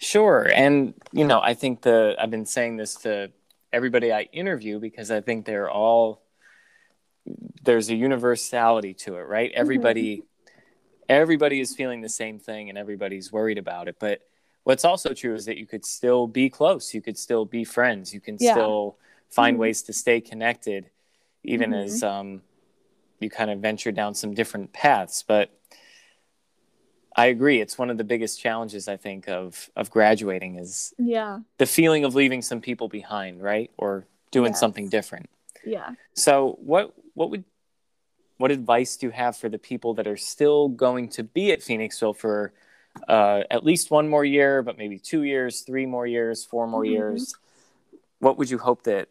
Sure. 0.00 0.50
And, 0.54 0.94
you 1.12 1.24
know, 1.24 1.40
I 1.40 1.54
think 1.54 1.82
the, 1.82 2.16
I've 2.18 2.30
been 2.30 2.46
saying 2.46 2.76
this 2.76 2.94
to 2.96 3.30
everybody 3.76 4.10
I 4.12 4.22
interview 4.32 4.80
because 4.80 5.10
I 5.10 5.20
think 5.20 5.44
they're 5.44 5.70
all, 5.70 6.22
there's 7.62 7.90
a 7.90 7.94
universality 7.94 8.94
to 8.94 9.16
it, 9.16 9.22
right? 9.28 9.50
Mm-hmm. 9.50 9.60
Everybody, 9.60 10.22
everybody 11.08 11.60
is 11.60 11.74
feeling 11.76 12.00
the 12.00 12.08
same 12.08 12.38
thing 12.38 12.70
and 12.70 12.78
everybody's 12.78 13.30
worried 13.30 13.58
about 13.58 13.86
it. 13.86 13.96
But 13.98 14.22
what's 14.64 14.84
also 14.84 15.12
true 15.12 15.34
is 15.34 15.44
that 15.44 15.58
you 15.58 15.66
could 15.66 15.84
still 15.84 16.26
be 16.26 16.48
close. 16.48 16.94
You 16.94 17.02
could 17.02 17.18
still 17.18 17.44
be 17.44 17.64
friends. 17.64 18.14
You 18.14 18.20
can 18.20 18.38
Yeah. 18.40 18.52
still 18.52 18.96
find 19.28 19.56
Mhm. 19.56 19.60
ways 19.60 19.82
to 19.82 19.92
stay 19.92 20.20
connected, 20.20 20.90
even 21.42 21.70
Mhm. 21.70 21.84
as 21.84 22.02
um, 22.02 22.42
you 23.20 23.28
kind 23.28 23.50
of 23.50 23.58
venture 23.60 23.92
down 23.92 24.14
some 24.14 24.32
different 24.32 24.72
paths. 24.72 25.22
But 25.22 25.50
I 27.16 27.26
agree. 27.26 27.60
It's 27.60 27.78
one 27.78 27.88
of 27.90 27.96
the 27.96 28.04
biggest 28.04 28.38
challenges 28.40 28.88
I 28.88 28.96
think 28.96 29.28
of 29.28 29.70
of 29.74 29.90
graduating 29.90 30.56
is 30.58 30.94
Yeah. 30.98 31.40
the 31.58 31.66
feeling 31.66 32.04
of 32.04 32.14
leaving 32.14 32.42
some 32.42 32.60
people 32.60 32.88
behind, 32.88 33.42
right? 33.42 33.70
Or 33.78 34.04
doing 34.30 34.52
Yes. 34.52 34.60
something 34.60 34.88
different. 34.88 35.28
Yeah. 35.64 35.94
So 36.14 36.58
what 36.60 36.92
what 37.14 37.30
would 37.30 37.44
what 38.36 38.50
advice 38.50 38.98
do 38.98 39.06
you 39.06 39.12
have 39.12 39.34
for 39.34 39.48
the 39.48 39.58
people 39.58 39.94
that 39.94 40.06
are 40.06 40.18
still 40.18 40.68
going 40.68 41.08
to 41.08 41.22
be 41.24 41.52
at 41.52 41.60
Phoenixville 41.60 42.14
for 42.16 42.52
uh, 43.08 43.42
at 43.50 43.62
least 43.64 43.90
one 43.90 44.08
more 44.08 44.24
year, 44.24 44.62
but 44.62 44.76
maybe 44.78 44.98
two 44.98 45.22
years, 45.22 45.60
three 45.62 45.84
more 45.86 46.06
years, 46.06 46.44
four 46.44 46.66
more 46.66 46.82
Mhm. 46.84 46.90
years? 46.90 47.34
What 48.20 48.36
would 48.38 48.50
you 48.50 48.58
hope 48.58 48.82
that 48.84 49.08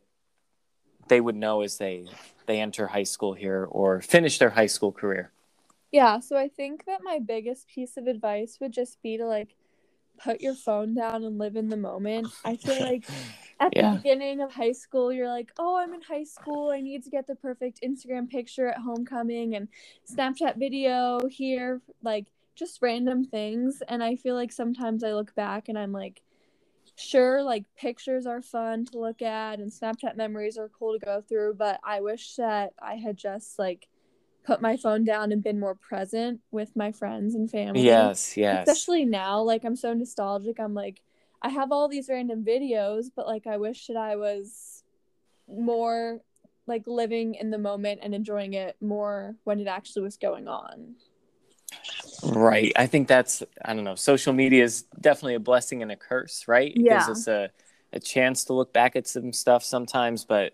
they 1.07 1.21
would 1.21 1.35
know 1.35 1.61
as 1.61 1.77
they 1.77 2.07
they 2.45 2.59
enter 2.61 2.85
high 2.87 3.03
school 3.03 3.33
here 3.33 3.65
or 3.65 4.01
finish 4.01 4.37
their 4.37 4.51
high 4.51 4.67
school 4.67 4.91
career? 4.91 5.31
Yeah, 5.95 6.19
so 6.19 6.35
I 6.35 6.49
think 6.49 6.83
that 6.87 7.05
my 7.05 7.19
biggest 7.19 7.69
piece 7.69 7.95
of 7.95 8.05
advice 8.05 8.57
would 8.59 8.73
just 8.73 9.01
be 9.01 9.15
to 9.15 9.25
like 9.25 9.55
put 10.21 10.41
your 10.41 10.53
phone 10.53 10.93
down 10.93 11.23
and 11.23 11.37
live 11.37 11.55
in 11.55 11.69
the 11.69 11.77
moment. 11.77 12.33
I 12.43 12.57
feel 12.57 12.77
like 12.81 13.05
at 13.61 13.71
Yeah. 13.73 13.91
the 13.91 13.97
beginning 13.99 14.41
of 14.41 14.51
high 14.51 14.73
school, 14.73 15.13
you're 15.13 15.29
like, 15.29 15.53
oh, 15.57 15.77
I'm 15.77 15.93
in 15.93 16.01
high 16.01 16.25
school. 16.25 16.69
I 16.69 16.81
need 16.81 17.03
to 17.05 17.09
get 17.09 17.27
the 17.27 17.35
perfect 17.35 17.79
Instagram 17.81 18.29
picture 18.29 18.67
at 18.67 18.79
homecoming 18.79 19.55
and 19.55 19.69
Snapchat 20.05 20.57
video 20.57 21.17
here, 21.29 21.81
like 22.03 22.25
just 22.55 22.81
random 22.81 23.23
things. 23.23 23.81
And 23.87 24.03
I 24.03 24.17
feel 24.17 24.35
like 24.35 24.51
sometimes 24.51 25.01
I 25.01 25.13
look 25.13 25.33
back 25.33 25.69
and 25.69 25.77
I'm 25.79 25.93
like, 25.93 26.23
sure, 26.97 27.41
like 27.41 27.63
pictures 27.77 28.25
are 28.25 28.41
fun 28.41 28.83
to 28.87 28.99
look 28.99 29.21
at 29.21 29.59
and 29.59 29.71
Snapchat 29.71 30.17
memories 30.17 30.57
are 30.57 30.67
cool 30.77 30.99
to 30.99 31.05
go 31.05 31.21
through, 31.21 31.53
but 31.53 31.79
I 31.85 32.01
wish 32.01 32.35
that 32.35 32.73
I 32.81 32.95
had 32.95 33.15
just 33.15 33.57
like 33.57 33.87
put 34.45 34.61
my 34.61 34.77
phone 34.77 35.03
down 35.03 35.31
and 35.31 35.43
been 35.43 35.59
more 35.59 35.75
present 35.75 36.39
with 36.51 36.75
my 36.75 36.91
friends 36.91 37.35
and 37.35 37.49
family. 37.49 37.83
Yes, 37.83 38.37
yes. 38.37 38.67
Especially 38.67 39.03
now, 39.03 39.41
like 39.41 39.63
I'm 39.65 39.75
so 39.75 39.93
nostalgic. 39.93 40.59
I'm 40.59 40.73
like, 40.73 41.01
I 41.41 41.49
have 41.49 41.71
all 41.71 41.87
these 41.87 42.09
random 42.09 42.45
videos, 42.45 43.05
but 43.15 43.27
like 43.27 43.47
I 43.47 43.57
wish 43.57 43.87
that 43.87 43.97
I 43.97 44.15
was 44.15 44.83
more 45.47 46.21
like 46.67 46.83
living 46.87 47.35
in 47.35 47.51
the 47.51 47.57
moment 47.57 47.99
and 48.03 48.15
enjoying 48.15 48.53
it 48.53 48.75
more 48.81 49.35
when 49.43 49.59
it 49.59 49.67
actually 49.67 50.03
was 50.03 50.17
going 50.17 50.47
on. 50.47 50.95
Right. 52.23 52.71
I 52.75 52.87
think 52.87 53.07
that's 53.07 53.43
I 53.63 53.73
don't 53.73 53.83
know. 53.83 53.95
Social 53.95 54.33
media 54.33 54.63
is 54.63 54.83
definitely 54.99 55.35
a 55.35 55.39
blessing 55.39 55.81
and 55.81 55.91
a 55.91 55.95
curse, 55.95 56.47
right? 56.47 56.71
It 56.71 56.81
Yeah. 56.83 56.97
gives 56.97 57.09
us 57.09 57.27
a, 57.27 57.49
a 57.93 57.99
chance 57.99 58.45
to 58.45 58.53
look 58.53 58.73
back 58.73 58.95
at 58.95 59.07
some 59.07 59.33
stuff 59.33 59.63
sometimes, 59.63 60.23
but 60.25 60.53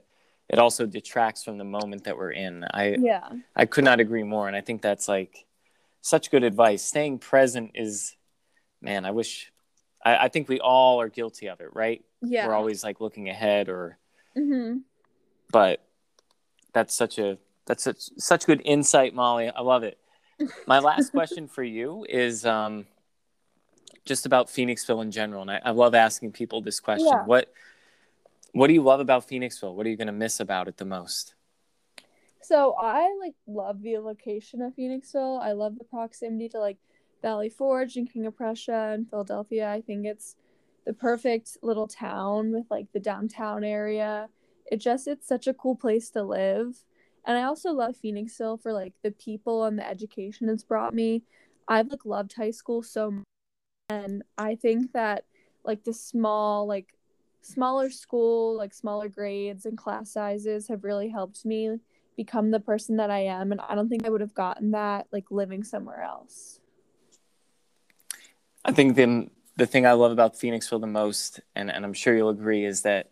it 0.51 0.59
also 0.59 0.85
detracts 0.85 1.43
from 1.43 1.57
the 1.57 1.63
moment 1.63 2.03
that 2.03 2.17
we're 2.17 2.31
in. 2.31 2.65
I 2.73 2.97
Yeah. 2.99 3.27
I 3.55 3.65
could 3.65 3.85
not 3.85 3.99
agree 4.01 4.23
more, 4.23 4.47
and 4.47 4.55
I 4.55 4.61
think 4.61 4.81
that's 4.81 5.07
like 5.07 5.45
such 6.01 6.29
good 6.29 6.43
advice. 6.43 6.83
Staying 6.83 7.19
present 7.19 7.71
is, 7.73 8.15
man. 8.81 9.05
I 9.05 9.11
wish. 9.11 9.51
I, 10.03 10.25
I 10.25 10.27
think 10.27 10.49
we 10.49 10.59
all 10.59 10.99
are 10.99 11.09
guilty 11.09 11.47
of 11.47 11.61
it, 11.61 11.69
right? 11.73 12.03
Yeah. 12.21 12.47
We're 12.47 12.55
always 12.55 12.83
like 12.83 12.99
looking 12.99 13.29
ahead, 13.29 13.69
or 13.69 13.97
hmm 14.35 14.77
but 15.51 15.83
that's 16.71 16.95
such 16.95 17.19
a 17.19 17.37
that's 17.65 17.83
such, 17.83 17.97
such 18.17 18.45
good 18.45 18.61
insight 18.63 19.13
molly 19.13 19.49
i 19.49 19.59
love 19.59 19.83
it 19.83 19.97
my 20.67 20.79
last 20.79 21.11
question 21.11 21.49
for 21.49 21.63
you 21.63 22.05
is 22.07 22.45
um, 22.45 22.85
just 24.05 24.25
about 24.25 24.47
phoenixville 24.47 25.01
in 25.01 25.11
general 25.11 25.41
and 25.41 25.51
I, 25.51 25.59
I 25.65 25.71
love 25.71 25.93
asking 25.93 26.31
people 26.31 26.61
this 26.61 26.79
question 26.79 27.09
Yeah. 27.11 27.25
what 27.25 27.51
what 28.53 28.67
do 28.67 28.73
you 28.73 28.81
love 28.81 28.99
about 28.99 29.27
phoenixville 29.27 29.73
what 29.73 29.85
are 29.85 29.89
you 29.89 29.97
going 29.97 30.07
to 30.07 30.13
miss 30.13 30.39
about 30.39 30.67
it 30.67 30.77
the 30.77 30.85
most 30.85 31.35
So 32.41 32.73
I 32.73 33.15
like 33.19 33.35
love 33.47 33.81
the 33.81 33.99
location 33.99 34.61
of 34.61 34.73
Phoenixville. 34.75 35.39
I 35.41 35.51
love 35.51 35.77
the 35.77 35.83
proximity 35.83 36.49
to 36.49 36.59
like 36.59 36.77
Valley 37.21 37.49
Forge 37.49 37.97
and 37.97 38.11
King 38.11 38.25
of 38.25 38.35
Prussia 38.35 38.91
and 38.93 39.09
Philadelphia. 39.09 39.69
I 39.69 39.81
think 39.81 40.05
it's 40.05 40.35
the 40.85 40.93
perfect 40.93 41.57
little 41.61 41.87
town 41.87 42.51
with 42.51 42.65
like 42.71 42.91
the 42.93 42.99
downtown 42.99 43.63
area. 43.63 44.27
It 44.71 44.77
just 44.77 45.07
it's 45.07 45.27
such 45.27 45.47
a 45.47 45.53
cool 45.53 45.75
place 45.75 46.09
to 46.11 46.23
live. 46.23 46.83
And 47.25 47.37
I 47.37 47.43
also 47.43 47.71
love 47.71 47.95
Phoenixville 48.03 48.61
for 48.61 48.73
like 48.73 48.93
the 49.03 49.11
people 49.11 49.65
and 49.65 49.77
the 49.77 49.87
education 49.87 50.49
it's 50.49 50.63
brought 50.63 50.95
me. 50.95 51.23
I've 51.67 51.87
like 51.89 52.05
loved 52.05 52.33
high 52.33 52.51
school 52.51 52.81
so 52.81 53.11
much 53.11 53.25
and 53.89 54.23
I 54.37 54.55
think 54.55 54.93
that 54.93 55.25
like 55.63 55.83
the 55.83 55.93
small 55.93 56.65
like 56.65 56.87
smaller 57.41 57.89
school, 57.89 58.55
like 58.57 58.73
smaller 58.73 59.09
grades 59.09 59.65
and 59.65 59.77
class 59.77 60.11
sizes 60.11 60.67
have 60.67 60.83
really 60.83 61.09
helped 61.09 61.45
me 61.45 61.79
become 62.17 62.51
the 62.51 62.59
person 62.59 62.97
that 62.97 63.09
I 63.09 63.19
am 63.19 63.51
and 63.51 63.61
I 63.61 63.75
don't 63.75 63.89
think 63.89 64.05
I 64.05 64.09
would 64.09 64.21
have 64.21 64.33
gotten 64.33 64.71
that 64.71 65.07
like 65.11 65.31
living 65.31 65.63
somewhere 65.63 66.01
else. 66.03 66.59
i 68.65 68.71
think 68.71 68.95
the, 68.95 69.27
the 69.57 69.65
thing 69.65 69.85
i 69.87 69.91
love 69.93 70.11
about 70.11 70.35
phoenixville 70.35 70.79
the 70.81 70.87
most 70.87 71.39
and, 71.55 71.71
and 71.71 71.83
i'm 71.83 71.93
sure 71.93 72.15
you'll 72.15 72.29
agree 72.29 72.63
is 72.63 72.83
that 72.83 73.09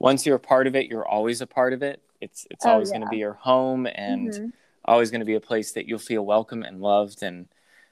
once 0.00 0.26
you're 0.26 0.36
a 0.36 0.40
part 0.40 0.66
of 0.66 0.74
it 0.74 0.86
you're 0.86 1.06
always 1.06 1.40
a 1.40 1.46
part 1.46 1.72
of 1.72 1.82
it 1.82 2.02
it's 2.20 2.46
it's 2.50 2.64
Oh, 2.64 2.70
always 2.70 2.90
going 2.90 3.02
to 3.02 3.06
be 3.06 3.18
your 3.18 3.34
home 3.34 3.86
and 3.86 4.32
Mhm. 4.32 4.52
always 4.84 5.10
going 5.10 5.20
to 5.20 5.24
be 5.26 5.34
a 5.34 5.40
place 5.40 5.72
that 5.72 5.86
you'll 5.86 5.98
feel 5.98 6.24
welcome 6.24 6.62
and 6.62 6.80
loved. 6.80 7.22
And 7.22 7.46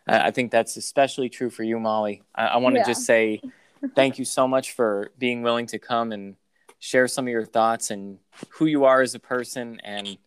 I 0.07 0.29
I 0.29 0.31
think 0.31 0.51
that's 0.51 0.77
especially 0.77 1.29
true 1.29 1.51
for 1.51 1.63
you, 1.63 1.79
Molly. 1.79 2.23
I, 2.35 2.47
I 2.47 2.57
want 2.57 2.75
to 2.75 2.81
Yeah. 2.81 2.87
just 2.87 3.05
say 3.05 3.43
thank 3.95 4.19
you 4.19 4.25
so 4.25 4.47
much 4.49 4.73
for 4.73 5.11
being 5.19 5.43
willing 5.43 5.67
to 5.67 5.79
come 5.79 6.13
and 6.13 6.37
share 6.79 7.09
some 7.09 7.27
of 7.27 7.31
your 7.31 7.45
thoughts 7.45 7.91
and 7.91 8.19
who 8.51 8.67
you 8.67 8.85
are 8.85 9.01
as 9.01 9.15
a 9.15 9.19
person 9.19 9.81
and 9.85 10.19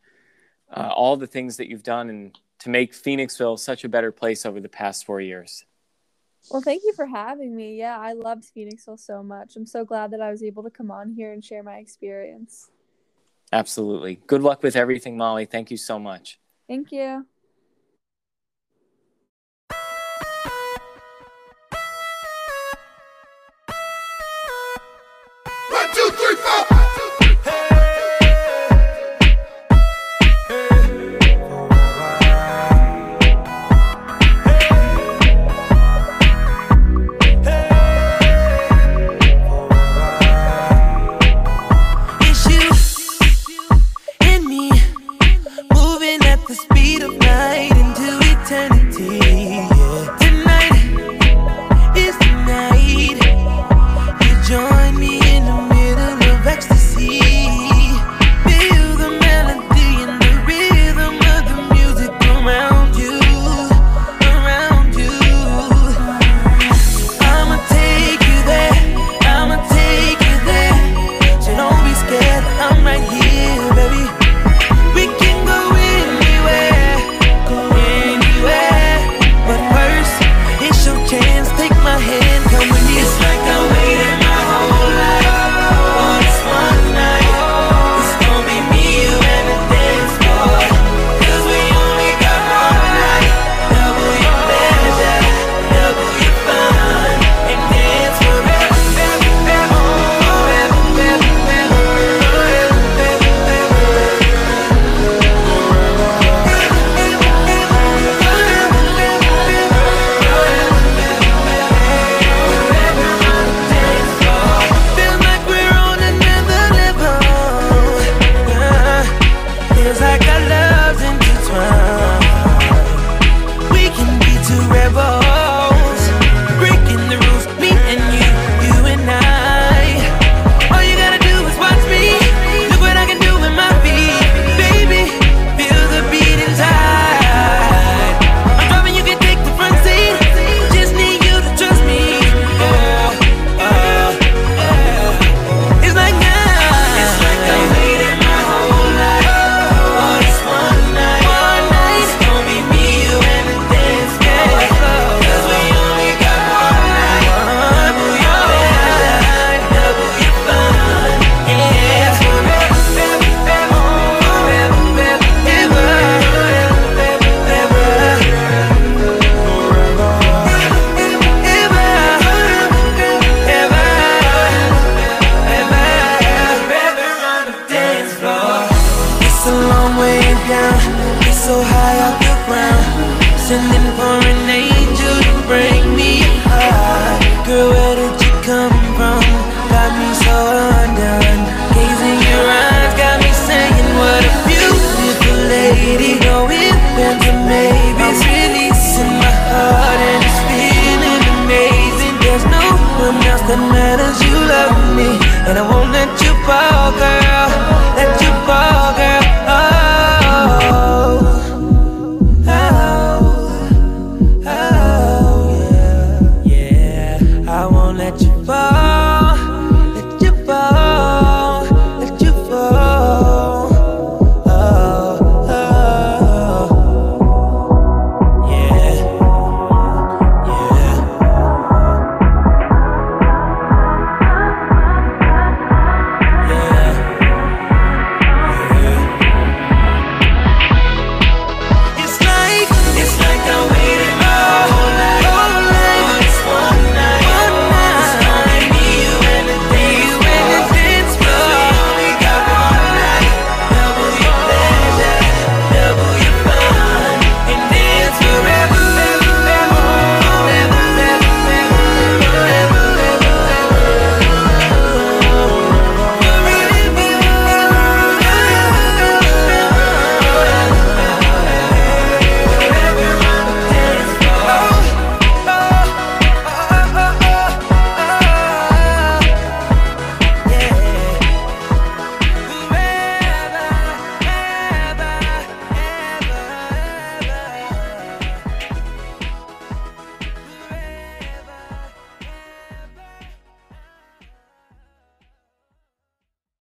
uh, 0.71 0.89
all 0.93 1.17
the 1.17 1.27
things 1.27 1.57
that 1.57 1.69
you've 1.69 1.83
done 1.83 2.09
and 2.09 2.39
to 2.59 2.69
make 2.69 2.93
Phoenixville 2.93 3.57
such 3.57 3.83
a 3.83 3.89
better 3.89 4.11
place 4.11 4.45
over 4.45 4.59
the 4.59 4.69
past 4.69 5.05
four 5.05 5.21
years. 5.21 5.63
Well, 6.51 6.61
thank 6.61 6.83
you 6.83 6.93
for 6.93 7.05
having 7.05 7.55
me. 7.55 7.77
Yeah, 7.77 7.97
I 7.99 8.13
loved 8.13 8.45
Phoenixville 8.55 8.99
so 8.99 9.21
much. 9.21 9.55
I'm 9.55 9.65
so 9.65 9.85
glad 9.85 10.11
that 10.11 10.21
I 10.21 10.31
was 10.31 10.43
able 10.43 10.63
to 10.63 10.69
come 10.69 10.91
on 10.91 11.11
here 11.11 11.31
and 11.31 11.43
share 11.43 11.63
my 11.63 11.77
experience. 11.77 12.69
Absolutely. 13.51 14.19
Good 14.27 14.41
luck 14.41 14.63
with 14.63 14.75
everything, 14.75 15.17
Molly. 15.17 15.45
Thank 15.45 15.71
you 15.71 15.77
so 15.77 15.99
much. 15.99 16.39
Thank 16.67 16.91
you. 16.91 17.25